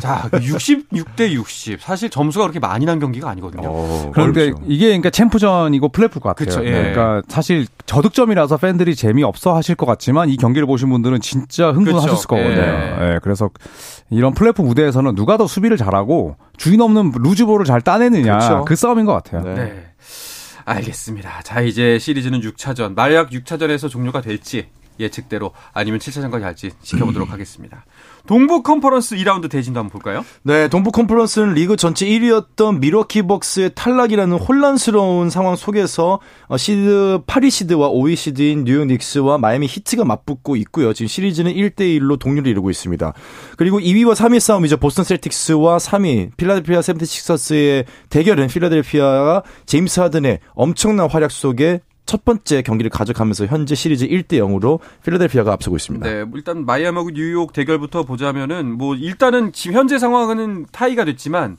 자, 0.00 0.28
66대 0.32 1.30
60. 1.32 1.80
사실 1.80 2.10
점수가 2.10 2.44
그렇게 2.44 2.58
많이 2.58 2.86
난 2.86 2.98
경기가 2.98 3.28
아니거든요. 3.30 3.68
어, 3.68 4.10
그런데 4.14 4.44
어렵죠. 4.44 4.62
이게 4.66 4.86
그러니까 4.86 5.10
챔프전이고 5.10 5.88
플레이오프 5.90 6.20
같아요. 6.20 6.34
그쵸, 6.34 6.64
예. 6.64 6.70
그러니까 6.70 7.22
사실 7.28 7.66
저득점이라서 7.86 8.56
팬들이 8.56 8.94
재미없어 8.94 9.54
하실 9.54 9.74
것 9.74 9.86
같지만 9.86 10.28
이 10.28 10.36
경기를 10.36 10.66
보신 10.66 10.88
분들은 10.90 11.20
진짜 11.20 11.70
흥분하셨을 11.72 12.16
그쵸, 12.16 12.28
거거든요. 12.28 12.62
예. 12.62 13.14
예, 13.14 13.20
그래서 13.22 13.50
이런 14.10 14.34
플레이오프 14.34 14.62
무대에서는 14.62 15.14
누가 15.14 15.36
더 15.36 15.46
수비를 15.46 15.76
잘하고 15.76 16.36
주인 16.56 16.80
없는 16.80 17.12
루즈볼을 17.16 17.64
잘 17.64 17.80
따내느냐 17.80 18.38
그쵸. 18.38 18.64
그 18.66 18.76
싸움인 18.76 19.06
것 19.06 19.12
같아요. 19.12 19.42
네. 19.42 19.54
네. 19.54 19.86
알겠습니다. 20.64 21.40
자, 21.42 21.60
이제 21.62 21.98
시리즈는 21.98 22.40
6차전. 22.40 22.94
만약 22.94 23.30
6차전에서 23.30 23.88
종료가 23.90 24.20
될지 24.20 24.68
예측대로 25.00 25.52
아니면 25.72 26.00
7차전까지 26.00 26.40
갈지 26.40 26.70
지켜보도록 26.82 27.30
하겠습니다. 27.32 27.84
동부 28.26 28.62
컨퍼런스 28.62 29.16
2라운드 29.16 29.50
대진도 29.50 29.80
한번 29.80 29.90
볼까요? 29.92 30.24
네, 30.42 30.68
동부 30.68 30.92
컨퍼런스는 30.92 31.54
리그 31.54 31.76
전체 31.76 32.06
1위였던 32.06 32.78
밀워키 32.80 33.22
벅스의 33.22 33.72
탈락이라는 33.74 34.36
혼란스러운 34.36 35.30
상황 35.30 35.56
속에서 35.56 36.20
어, 36.48 36.56
시드 36.56 37.20
8위 37.26 37.50
시드와 37.50 37.90
5위 37.90 38.16
시드인 38.16 38.64
뉴욕 38.64 38.86
닉스와 38.86 39.38
마이애미 39.38 39.66
히트가 39.66 40.04
맞붙고 40.04 40.56
있고요. 40.56 40.92
지금 40.92 41.08
시리즈는 41.08 41.52
1대 41.52 41.80
1로 41.98 42.18
동률을 42.18 42.50
이루고 42.50 42.70
있습니다. 42.70 43.12
그리고 43.56 43.78
2위와 43.80 44.14
3위 44.14 44.38
싸움이죠. 44.40 44.76
보스턴 44.76 45.04
셀틱스와 45.04 45.78
3위 45.78 46.36
필라델피아 46.36 46.82
세븐티식서스의 46.82 47.84
대결은 48.10 48.48
필라델피아가 48.48 49.42
제임스 49.66 50.00
하든의 50.00 50.40
엄청난 50.54 51.08
활약 51.08 51.30
속에 51.30 51.80
첫 52.10 52.24
번째 52.24 52.62
경기를 52.62 52.90
가져가면서 52.90 53.46
현재 53.46 53.76
시리즈 53.76 54.04
1대 54.04 54.32
0으로 54.32 54.80
필라델피아가 55.04 55.52
앞서고 55.52 55.76
있습니다. 55.76 56.10
네, 56.10 56.24
뭐 56.24 56.38
일단 56.38 56.66
마이애미하고 56.66 57.12
뉴욕 57.12 57.52
대결부터 57.52 58.02
보자면은 58.02 58.76
뭐 58.76 58.96
일단은 58.96 59.52
지금 59.52 59.76
현재 59.76 59.96
상황은 59.96 60.66
타이가 60.72 61.04
됐지만 61.04 61.56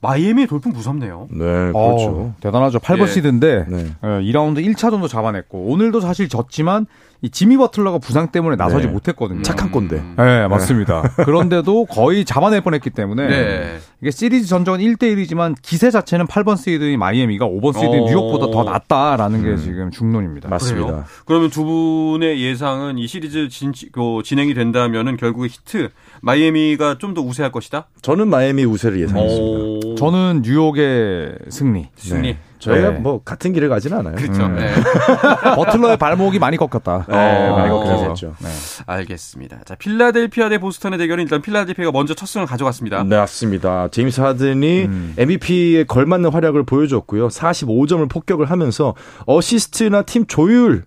마이애미의 0.00 0.46
돌풍 0.46 0.70
무섭네요. 0.70 1.26
네, 1.32 1.72
어, 1.74 1.96
그렇죠. 1.96 2.34
대단하죠. 2.38 2.78
8번 2.78 3.02
예. 3.02 3.06
시드인데 3.08 3.66
네. 3.68 3.86
2라운드 4.00 4.64
1차전도 4.64 5.08
잡아냈고 5.08 5.64
오늘도 5.64 5.98
사실 6.00 6.28
졌지만 6.28 6.86
이 7.20 7.30
지미 7.30 7.56
버틀러가 7.56 7.98
부상 7.98 8.28
때문에 8.30 8.54
나서지 8.54 8.86
네. 8.86 8.92
못했거든요. 8.92 9.42
착한 9.42 9.72
꼰대. 9.72 10.02
네, 10.16 10.46
맞습니다. 10.46 11.02
그런데도 11.24 11.86
거의 11.86 12.24
잡아낼 12.24 12.60
뻔했기 12.60 12.90
때문에 12.90 13.26
네. 13.28 13.78
이게 14.00 14.12
시리즈 14.12 14.46
전적은 14.46 14.78
1대 14.78 15.02
1이지만 15.14 15.56
기세 15.60 15.90
자체는 15.90 16.26
8번 16.28 16.56
시드인 16.56 16.96
마이애미가 17.00 17.44
5번 17.46 17.74
시드인 17.74 18.02
어. 18.02 18.06
뉴욕보다 18.06 18.52
더 18.52 18.62
낫다라는 18.62 19.42
게 19.42 19.56
지금 19.60 19.90
중론입니다. 19.90 20.48
맞습니다. 20.48 20.86
그래요? 20.86 21.04
그러면 21.26 21.50
두 21.50 21.64
분의 21.64 22.40
예상은 22.40 22.98
이 22.98 23.08
시리즈 23.08 23.48
진, 23.48 23.72
그 23.90 24.22
진행이 24.24 24.54
된다면은 24.54 25.16
결국에 25.16 25.48
히트 25.48 25.88
마이애미가 26.22 26.98
좀 26.98 27.08
더 27.14 27.22
우세할 27.22 27.50
것이다. 27.50 27.88
저는 28.02 28.28
마이애미 28.28 28.64
우세를 28.66 29.00
예상했습니다. 29.00 29.88
오. 29.88 29.94
저는 29.96 30.42
뉴욕의 30.44 31.36
승리. 31.48 31.88
승리. 31.96 32.36
저희가 32.58 32.90
네. 32.90 32.98
뭐 32.98 33.20
같은 33.24 33.52
길을 33.52 33.68
가진 33.68 33.92
않아요. 33.92 34.14
그렇죠. 34.16 34.44
음. 34.44 34.56
네. 34.56 34.72
버틀러의 35.54 35.96
발목이 35.96 36.38
많이 36.38 36.56
꺾였다. 36.56 37.06
네, 37.08 37.50
많이 37.50 37.70
어, 37.70 37.78
꺾여서 37.78 37.96
그래서. 37.96 38.08
했죠. 38.08 38.34
네. 38.40 38.48
알겠습니다. 38.86 39.60
자, 39.64 39.74
필라델피아 39.74 40.48
대 40.48 40.58
보스턴의 40.58 40.98
대결은 40.98 41.24
일단 41.24 41.42
필라델피아가 41.42 41.92
먼저 41.92 42.14
첫 42.14 42.26
승을 42.26 42.46
가져갔습니다. 42.46 43.02
네, 43.04 43.16
맞습니다. 43.16 43.88
제임스 43.88 44.20
하든이 44.20 44.84
음. 44.84 45.14
MVP에 45.16 45.84
걸맞는 45.84 46.30
활약을 46.30 46.64
보여줬고요. 46.64 47.28
45점을 47.28 48.08
폭격을 48.08 48.50
하면서 48.50 48.94
어시스트나 49.26 50.02
팀 50.02 50.26
조율, 50.26 50.84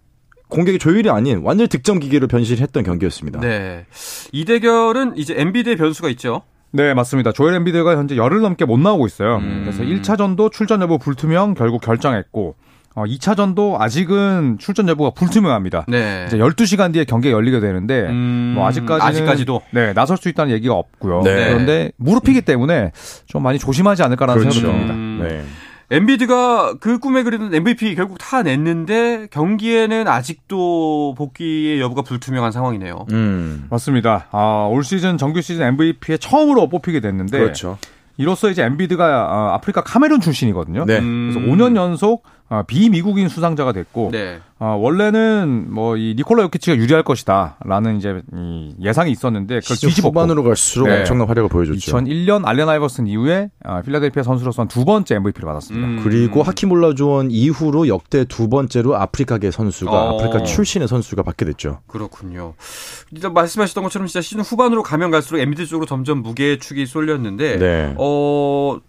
공격의 0.49 0.79
조율이 0.79 1.10
아닌 1.10 1.41
완전 1.43 1.63
히 1.65 1.69
득점 1.69 1.99
기계로 1.99 2.27
변신했던 2.27 2.84
경기였습니다. 2.84 3.39
네. 3.39 3.86
이 4.31 4.45
대결은 4.45 5.17
이제 5.17 5.34
엠비드의 5.38 5.77
변수가 5.77 6.10
있죠. 6.10 6.43
네, 6.71 6.93
맞습니다. 6.93 7.31
조엘 7.31 7.53
엠비드가 7.55 7.97
현재 7.97 8.15
열흘 8.15 8.41
넘게 8.41 8.65
못 8.65 8.79
나오고 8.79 9.05
있어요. 9.05 9.38
음. 9.38 9.62
그래서 9.63 9.84
1차전도 9.84 10.51
출전 10.51 10.81
여부 10.81 10.97
불투명 10.97 11.53
결국 11.53 11.81
결정했고 11.81 12.55
어, 12.93 13.03
2차전도 13.05 13.79
아직은 13.79 14.57
출전 14.60 14.89
여부가 14.89 15.12
불투명합니다. 15.12 15.86
네. 15.88 16.25
이제 16.27 16.38
12시간 16.38 16.91
뒤에 16.91 17.05
경기가 17.05 17.34
열리게 17.34 17.60
되는데 17.62 18.07
음, 18.07 18.53
뭐 18.55 18.67
아직까지는 18.67 19.07
아직까지도 19.07 19.62
네, 19.71 19.93
나설 19.93 20.17
수 20.17 20.27
있다는 20.27 20.53
얘기가 20.53 20.73
없고요. 20.73 21.21
네. 21.23 21.49
그런데 21.49 21.91
무릎이기 21.97 22.41
때문에 22.41 22.91
좀 23.27 23.43
많이 23.43 23.60
조심하지 23.60 24.03
않을까라는 24.03 24.41
그렇죠. 24.41 24.60
생각이 24.60 24.77
듭니다. 24.77 24.93
음, 24.93 25.19
네. 25.23 25.43
엔비드가 25.91 26.75
그 26.80 26.99
꿈에 26.99 27.21
그리던 27.23 27.54
MVP 27.54 27.95
결국 27.95 28.17
다 28.17 28.43
냈는데 28.43 29.27
경기에는 29.30 30.08
아직도 30.08 31.15
복귀의 31.17 31.82
여부가 31.82 32.01
불투명한 32.01 32.54
상황이네요. 32.54 33.06
음. 33.12 33.67
맞습니다. 33.69 34.27
아, 34.32 34.69
올 34.71 34.86
시즌 34.86 35.17
정규 35.17 35.41
시즌 35.41 35.65
MVP에 35.67 36.17
처음으로 36.17 36.69
뽑히게 36.69 37.01
됐는데 37.01 37.38
그렇죠. 37.38 37.77
이로써 38.15 38.49
이제 38.49 38.63
엔비드가 38.63 39.04
아, 39.06 39.54
아프리카 39.56 39.82
카메룬 39.84 40.21
출신이거든요. 40.21 40.86
네. 40.86 40.99
음. 40.99 41.32
그래서 41.34 41.51
5년 41.51 41.75
연속 41.75 42.23
어, 42.51 42.63
비미국인 42.67 43.29
수상자가 43.29 43.71
됐고 43.71 44.09
네. 44.11 44.39
어, 44.59 44.75
원래는 44.79 45.73
뭐 45.73 46.01
이 46.01 46.15
니콜라 46.17 46.43
요키치가 46.43 46.77
유리할 46.77 47.03
것이다라는 47.03 47.97
이제 47.97 48.21
이 48.33 48.75
예상이 48.81 49.11
있었는데 49.11 49.59
그걸 49.59 49.77
뒤집었고 49.77 50.09
후반으로 50.09 50.43
갈수록 50.43 50.87
네. 50.87 50.99
엄청난 50.99 51.27
활약을 51.27 51.49
보여줬죠. 51.49 51.97
2001년 51.97 52.41
알렌 52.45 52.67
아이버슨 52.69 53.07
이후에 53.07 53.49
어, 53.63 53.81
필라델피아 53.83 54.23
선수로서는 54.23 54.67
두 54.67 54.83
번째 54.83 55.15
MVP를 55.15 55.45
받았습니다. 55.47 55.87
음. 55.87 55.99
그리고 56.03 56.41
하키몰라조원 56.43 57.29
이후로 57.29 57.87
역대 57.87 58.25
두 58.25 58.49
번째로 58.49 58.95
아프리카계 58.95 59.51
선수가 59.51 59.91
어. 59.91 60.15
아프리카 60.15 60.43
출신의 60.43 60.87
선수가 60.87 61.21
받게 61.23 61.45
됐죠. 61.45 61.79
그렇군요. 61.87 62.53
일단 63.11 63.33
말씀하셨던 63.33 63.83
것처럼 63.83 64.07
진짜 64.07 64.21
시즌 64.21 64.41
후반으로 64.41 64.81
가면 64.83 65.11
갈수록 65.11 65.39
엔비디 65.39 65.67
쪽으로 65.67 65.85
점점 65.85 66.21
무게의 66.23 66.59
축이 66.59 66.85
쏠렸는데 66.87 67.57
네. 67.57 67.95
어 67.97 68.79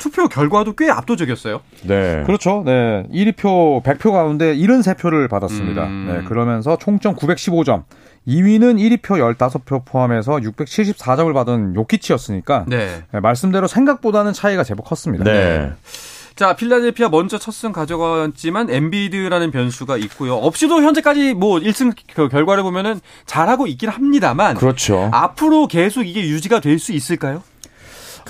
투표 0.00 0.26
결과도 0.26 0.72
꽤 0.74 0.90
압도적이었어요. 0.90 1.60
네. 1.84 2.24
그렇죠. 2.26 2.62
네. 2.66 3.04
1위표 3.12 3.82
100표 3.84 4.10
가운데 4.12 4.56
73표를 4.56 5.28
받았습니다. 5.28 5.84
음. 5.84 6.06
네. 6.12 6.24
그러면서 6.28 6.76
총점 6.76 7.14
915점. 7.14 7.84
2위는 8.26 8.76
1위표 9.00 9.18
15표 9.36 9.84
포함해서 9.84 10.32
674점을 10.38 11.32
받은 11.32 11.74
요키치였으니까 11.74 12.64
네. 12.68 13.02
네, 13.12 13.20
말씀대로 13.20 13.66
생각보다는 13.66 14.32
차이가 14.32 14.64
제법 14.64 14.86
컸습니다. 14.86 15.24
네. 15.24 15.72
자, 16.36 16.54
필라델피아 16.54 17.08
먼저 17.10 17.38
첫 17.38 17.52
승 17.52 17.72
가져갔지만 17.72 18.70
엔비드라는 18.70 19.50
변수가 19.50 19.96
있고요. 19.98 20.36
없이도 20.36 20.82
현재까지 20.82 21.34
뭐 21.34 21.58
1승 21.58 21.92
그 22.14 22.28
결과를 22.28 22.62
보면은 22.62 23.00
잘하고 23.26 23.66
있긴 23.66 23.88
합니다만 23.90 24.56
그렇죠. 24.56 25.10
앞으로 25.12 25.66
계속 25.66 26.04
이게 26.06 26.20
유지가 26.22 26.60
될 26.60 26.78
수 26.78 26.92
있을까요? 26.92 27.42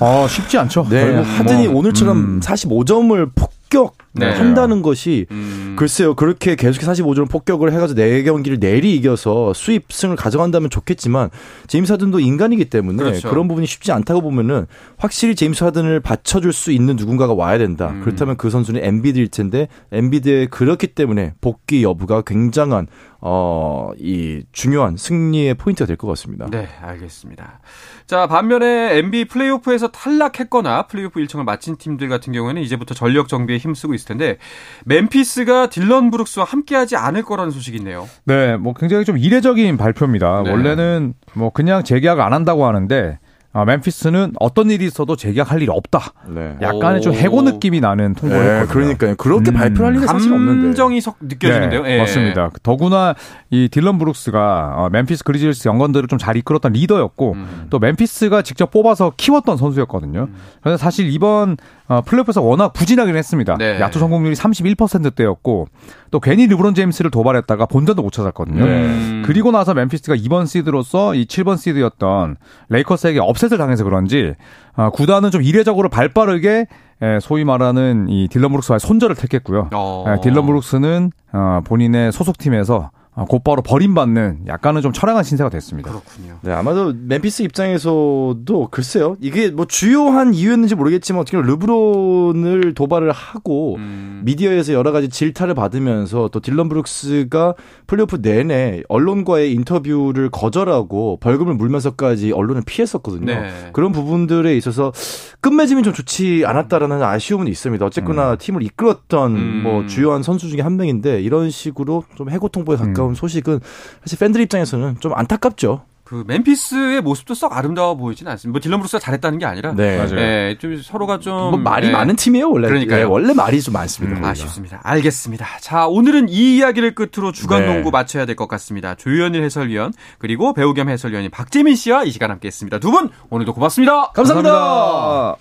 어, 0.00 0.26
쉽지 0.29 0.59
않죠. 0.59 0.87
네. 0.88 1.00
결국 1.00 1.22
하든이 1.22 1.68
뭐, 1.68 1.79
오늘처럼 1.81 2.16
음, 2.16 2.40
45점을 2.40 3.31
폭격 3.35 3.94
한다는 4.18 4.83
것이 4.83 5.27
음. 5.31 5.77
글쎄요. 5.79 6.14
그렇게 6.14 6.57
계속 6.57 6.81
45점을 6.83 7.31
폭격을 7.31 7.73
해가지고 7.73 8.01
4경기를 8.01 8.59
내리 8.59 8.94
이겨서 8.96 9.55
수입승을 9.55 10.16
가져간다면 10.16 10.68
좋겠지만 10.68 11.31
제임스 11.68 11.92
하든도 11.92 12.18
인간이기 12.20 12.64
때문에 12.66 13.03
그렇죠. 13.03 13.31
그런 13.31 13.46
부분이 13.46 13.66
쉽지 13.66 13.92
않다고 13.92 14.20
보면은 14.20 14.66
확실히 14.99 15.35
제임스 15.37 15.62
하든을 15.64 16.01
받쳐줄 16.01 16.53
수 16.53 16.73
있는 16.73 16.96
누군가가 16.96 17.35
와야 17.35 17.57
된다. 17.59 17.90
음. 17.90 18.01
그렇다면 18.03 18.37
그 18.37 18.51
선수는 18.51 18.83
엠비드일 18.85 19.29
텐데 19.29 19.68
엠비드의 19.92 20.46
그렇기 20.46 20.88
때문에 20.88 21.35
복귀 21.40 21.83
여부가 21.85 22.23
굉장한 22.23 22.88
어, 23.23 23.90
이 23.99 24.42
중요한 24.51 24.96
승리의 24.96 25.55
포인트가 25.55 25.87
될 25.87 25.96
것 26.01 26.07
같습니다. 26.09 26.46
네, 26.51 26.66
알겠습니다. 26.81 27.61
자, 28.07 28.27
반면에 28.27 28.96
NBA 28.99 29.27
플레이오프에서 29.27 29.88
탈락했거나 29.88 30.87
플레이오프 30.87 31.20
일정을 31.20 31.44
마친 31.44 31.77
팀들 31.77 32.09
같은 32.09 32.33
경우에는 32.33 32.62
이제부터 32.62 32.94
전력 32.94 33.29
정비에 33.29 33.59
힘쓰고 33.59 33.92
있을 34.01 34.09
텐데 34.09 34.39
멤피스가 34.85 35.69
딜런 35.69 36.11
브룩스와 36.11 36.45
함께하지 36.45 36.97
않을 36.97 37.23
거라는 37.23 37.51
소식이 37.51 37.77
있네요. 37.79 38.09
네, 38.25 38.57
뭐 38.57 38.75
굉장히 38.75 39.05
좀 39.05 39.19
이례적인 39.19 39.77
발표입니다. 39.77 40.43
네. 40.43 40.51
원래는 40.51 41.15
뭐 41.35 41.51
그냥 41.51 41.85
재계약 41.85 42.21
안 42.21 42.33
한다고 42.33 42.67
하는데 42.67 43.19
아, 43.53 43.65
멤피스는 43.65 44.35
어떤 44.39 44.71
일이 44.71 44.87
있어도 44.87 45.17
재계약할 45.17 45.61
일이 45.61 45.71
없다. 45.71 46.13
네. 46.29 46.57
약간의 46.63 47.01
좀 47.01 47.13
오. 47.13 47.17
해고 47.17 47.43
느낌이 47.43 47.81
나는 47.81 48.15
통보를 48.15 48.45
네, 48.45 48.51
했거든요. 48.61 48.73
그러니까요. 48.73 49.15
그렇게 49.17 49.51
음. 49.51 49.55
발표를 49.55 49.87
할 49.87 49.97
일이 49.97 50.07
사실 50.07 50.33
없는데. 50.33 50.63
감정이 50.63 51.01
석 51.01 51.17
느껴지는데요. 51.21 51.83
네, 51.83 51.95
예. 51.95 51.99
맞습니다. 51.99 52.51
더구나 52.63 53.15
이 53.51 53.69
딜런 53.69 53.99
브룩스가 53.99 54.75
어, 54.77 54.89
멤피스 54.91 55.25
그리즐스 55.25 55.67
연건들을 55.67 56.07
좀 56.07 56.21
잘 56.21 56.37
이끌었던 56.37 56.73
리더였고 56.75 57.33
음. 57.33 57.67
또 57.71 57.79
멤피스가 57.79 58.43
직접 58.43 58.71
뽑아서 58.71 59.13
키웠던 59.17 59.57
선수였거든요. 59.57 60.29
그래서 60.63 60.77
사실 60.77 61.11
이번 61.11 61.57
어, 61.89 62.03
플레이오프에서 62.03 62.43
워낙 62.43 62.73
부진하긴 62.73 63.17
했습니다. 63.17 63.57
네. 63.59 63.81
야투 63.81 63.99
성공률이 63.99 64.37
31%대였고 64.37 65.67
또 66.11 66.21
괜히 66.21 66.47
르브론 66.47 66.75
제임스를 66.75 67.11
도발했다가 67.11 67.67
본전도 67.67 68.03
못 68.03 68.13
찾았거든요. 68.13 68.63
음. 68.63 69.23
그리고 69.27 69.51
나서 69.51 69.75
멤피스가 69.75 70.15
2번 70.17 70.47
시드로서 70.47 71.15
이 71.15 71.25
7번 71.25 71.57
시드였던 71.57 72.37
레이커스에게 72.69 73.19
upset을 73.40 73.59
당해서 73.59 73.85
그런지 73.85 74.35
어, 74.76 74.90
구단은 74.90 75.31
좀 75.31 75.42
이례적으로 75.42 75.88
발빠르게 75.88 76.66
에, 77.03 77.18
소위 77.20 77.44
말하는 77.44 78.09
이 78.09 78.29
딜런 78.29 78.50
브룩스와의 78.50 78.81
손절을 78.81 79.16
택했고요. 79.16 79.70
어. 79.72 80.05
에, 80.07 80.20
딜런 80.20 80.46
브룩스는 80.46 81.11
어, 81.33 81.61
본인의 81.64 82.12
소속팀에서 82.12 82.76
어, 82.76 82.90
곧바로 83.29 83.61
버림받는 83.61 84.42
약간은 84.46 84.83
좀 84.83 84.92
처량한 84.92 85.25
신세가 85.25 85.51
됐습니다. 85.51 85.90
그렇군요. 85.90 86.38
네, 86.42 86.53
아마도 86.53 86.94
멤피스 86.96 87.42
입장에서도 87.42 88.68
글쎄요. 88.70 89.16
이게 89.20 89.51
뭐 89.51 89.66
주요한 89.66 90.33
이유였는지 90.33 90.75
모르겠지만 90.75 91.20
어떻게 91.20 91.37
보면 91.37 91.51
르브론을 91.51 92.75
도발을 92.75 93.11
하고 93.12 93.77
음. 93.77 94.23
미디어에서 94.25 94.73
여러 94.73 94.92
가지 94.92 95.09
질타를 95.09 95.55
받으면서 95.55 96.29
또 96.33 96.40
딜런 96.40 96.68
브룩스가 96.68 97.55
플레이오프 97.88 98.20
내내 98.23 98.83
언론과의 98.88 99.53
인터뷰를 99.53 100.31
거절하고 100.31 101.18
벌금을 101.20 101.55
물면서까지 101.55 102.33
언론을 102.33 102.62
피했었거든요. 102.64 103.27
네. 103.27 103.51
그런 103.73 103.92
부분들에 103.92 104.57
있어서 104.57 104.92
끝맺음이 105.40 105.83
좀 105.83 105.92
좋지 105.92 106.44
않았다라는 106.46 107.03
아쉬움은 107.03 107.49
있습니다. 107.49 107.85
어쨌거나 107.85 108.37
팀을 108.37 108.62
이끌었던 108.62 109.37
음. 109.37 109.61
뭐 109.62 109.87
주요한 109.87 110.23
선수 110.23 110.49
중에 110.49 110.61
한 110.61 110.77
명인데 110.77 111.20
이런 111.23 111.51
식으로 111.51 112.05
좀 112.14 112.31
해고 112.31 112.49
통보에 112.49 112.77
가까운 112.77 113.00
소식은 113.15 113.61
사실 114.05 114.19
팬들 114.19 114.41
입장에서는 114.43 114.97
좀 115.01 115.13
안타깝죠. 115.15 115.83
그 116.05 116.25
멤피스의 116.27 117.03
모습도 117.03 117.35
썩 117.35 117.57
아름다워 117.57 117.95
보이진 117.95 118.27
않습니다. 118.27 118.53
뭐 118.53 118.61
딜런 118.61 118.81
브룩스가 118.81 118.99
잘했다는 118.99 119.39
게 119.39 119.47
아니라 119.47 119.73
네. 119.77 119.97
맞아요. 119.97 120.19
예, 120.19 120.57
좀 120.61 120.77
서로가 120.83 121.21
좀 121.21 121.33
뭐 121.51 121.57
말이 121.57 121.87
예, 121.87 121.93
많은 121.93 122.17
팀이에요 122.17 122.51
원래. 122.51 122.67
그러니까요. 122.67 122.99
예, 123.01 123.03
원래 123.05 123.33
말이 123.33 123.63
좀 123.63 123.75
많습니다. 123.75 124.19
음. 124.19 124.25
아쉽습니다. 124.25 124.81
알겠습니다. 124.83 125.47
자, 125.61 125.87
오늘은 125.87 126.29
이 126.29 126.57
이야기를 126.57 126.97
끝으로 126.97 127.31
주간 127.31 127.61
네. 127.65 127.73
농구 127.75 127.93
마쳐야 127.93 128.27
될 128.27 128.35
것 128.35 128.49
같습니다. 128.49 128.97
조현일 128.97 129.45
해설위원 129.45 129.93
그리고 130.19 130.53
배우 130.53 130.75
겸 130.75 130.89
해설위원인 130.89 131.31
박재민 131.31 131.77
씨와 131.77 132.03
이 132.03 132.11
시간 132.11 132.33
함께했습니다. 132.33 132.81
두 132.81 132.91
분 132.91 133.09
오늘도 133.31 133.55
고맙습니다. 133.55 134.11
감사합니다. 134.11 135.37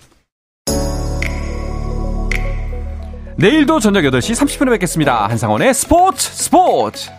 내일도 3.36 3.80
저녁 3.80 4.02
8시 4.02 4.34
30분에 4.36 4.68
뵙겠습니다. 4.70 5.26
한상원의 5.26 5.74
스포츠 5.74 6.30
스포츠. 6.32 7.10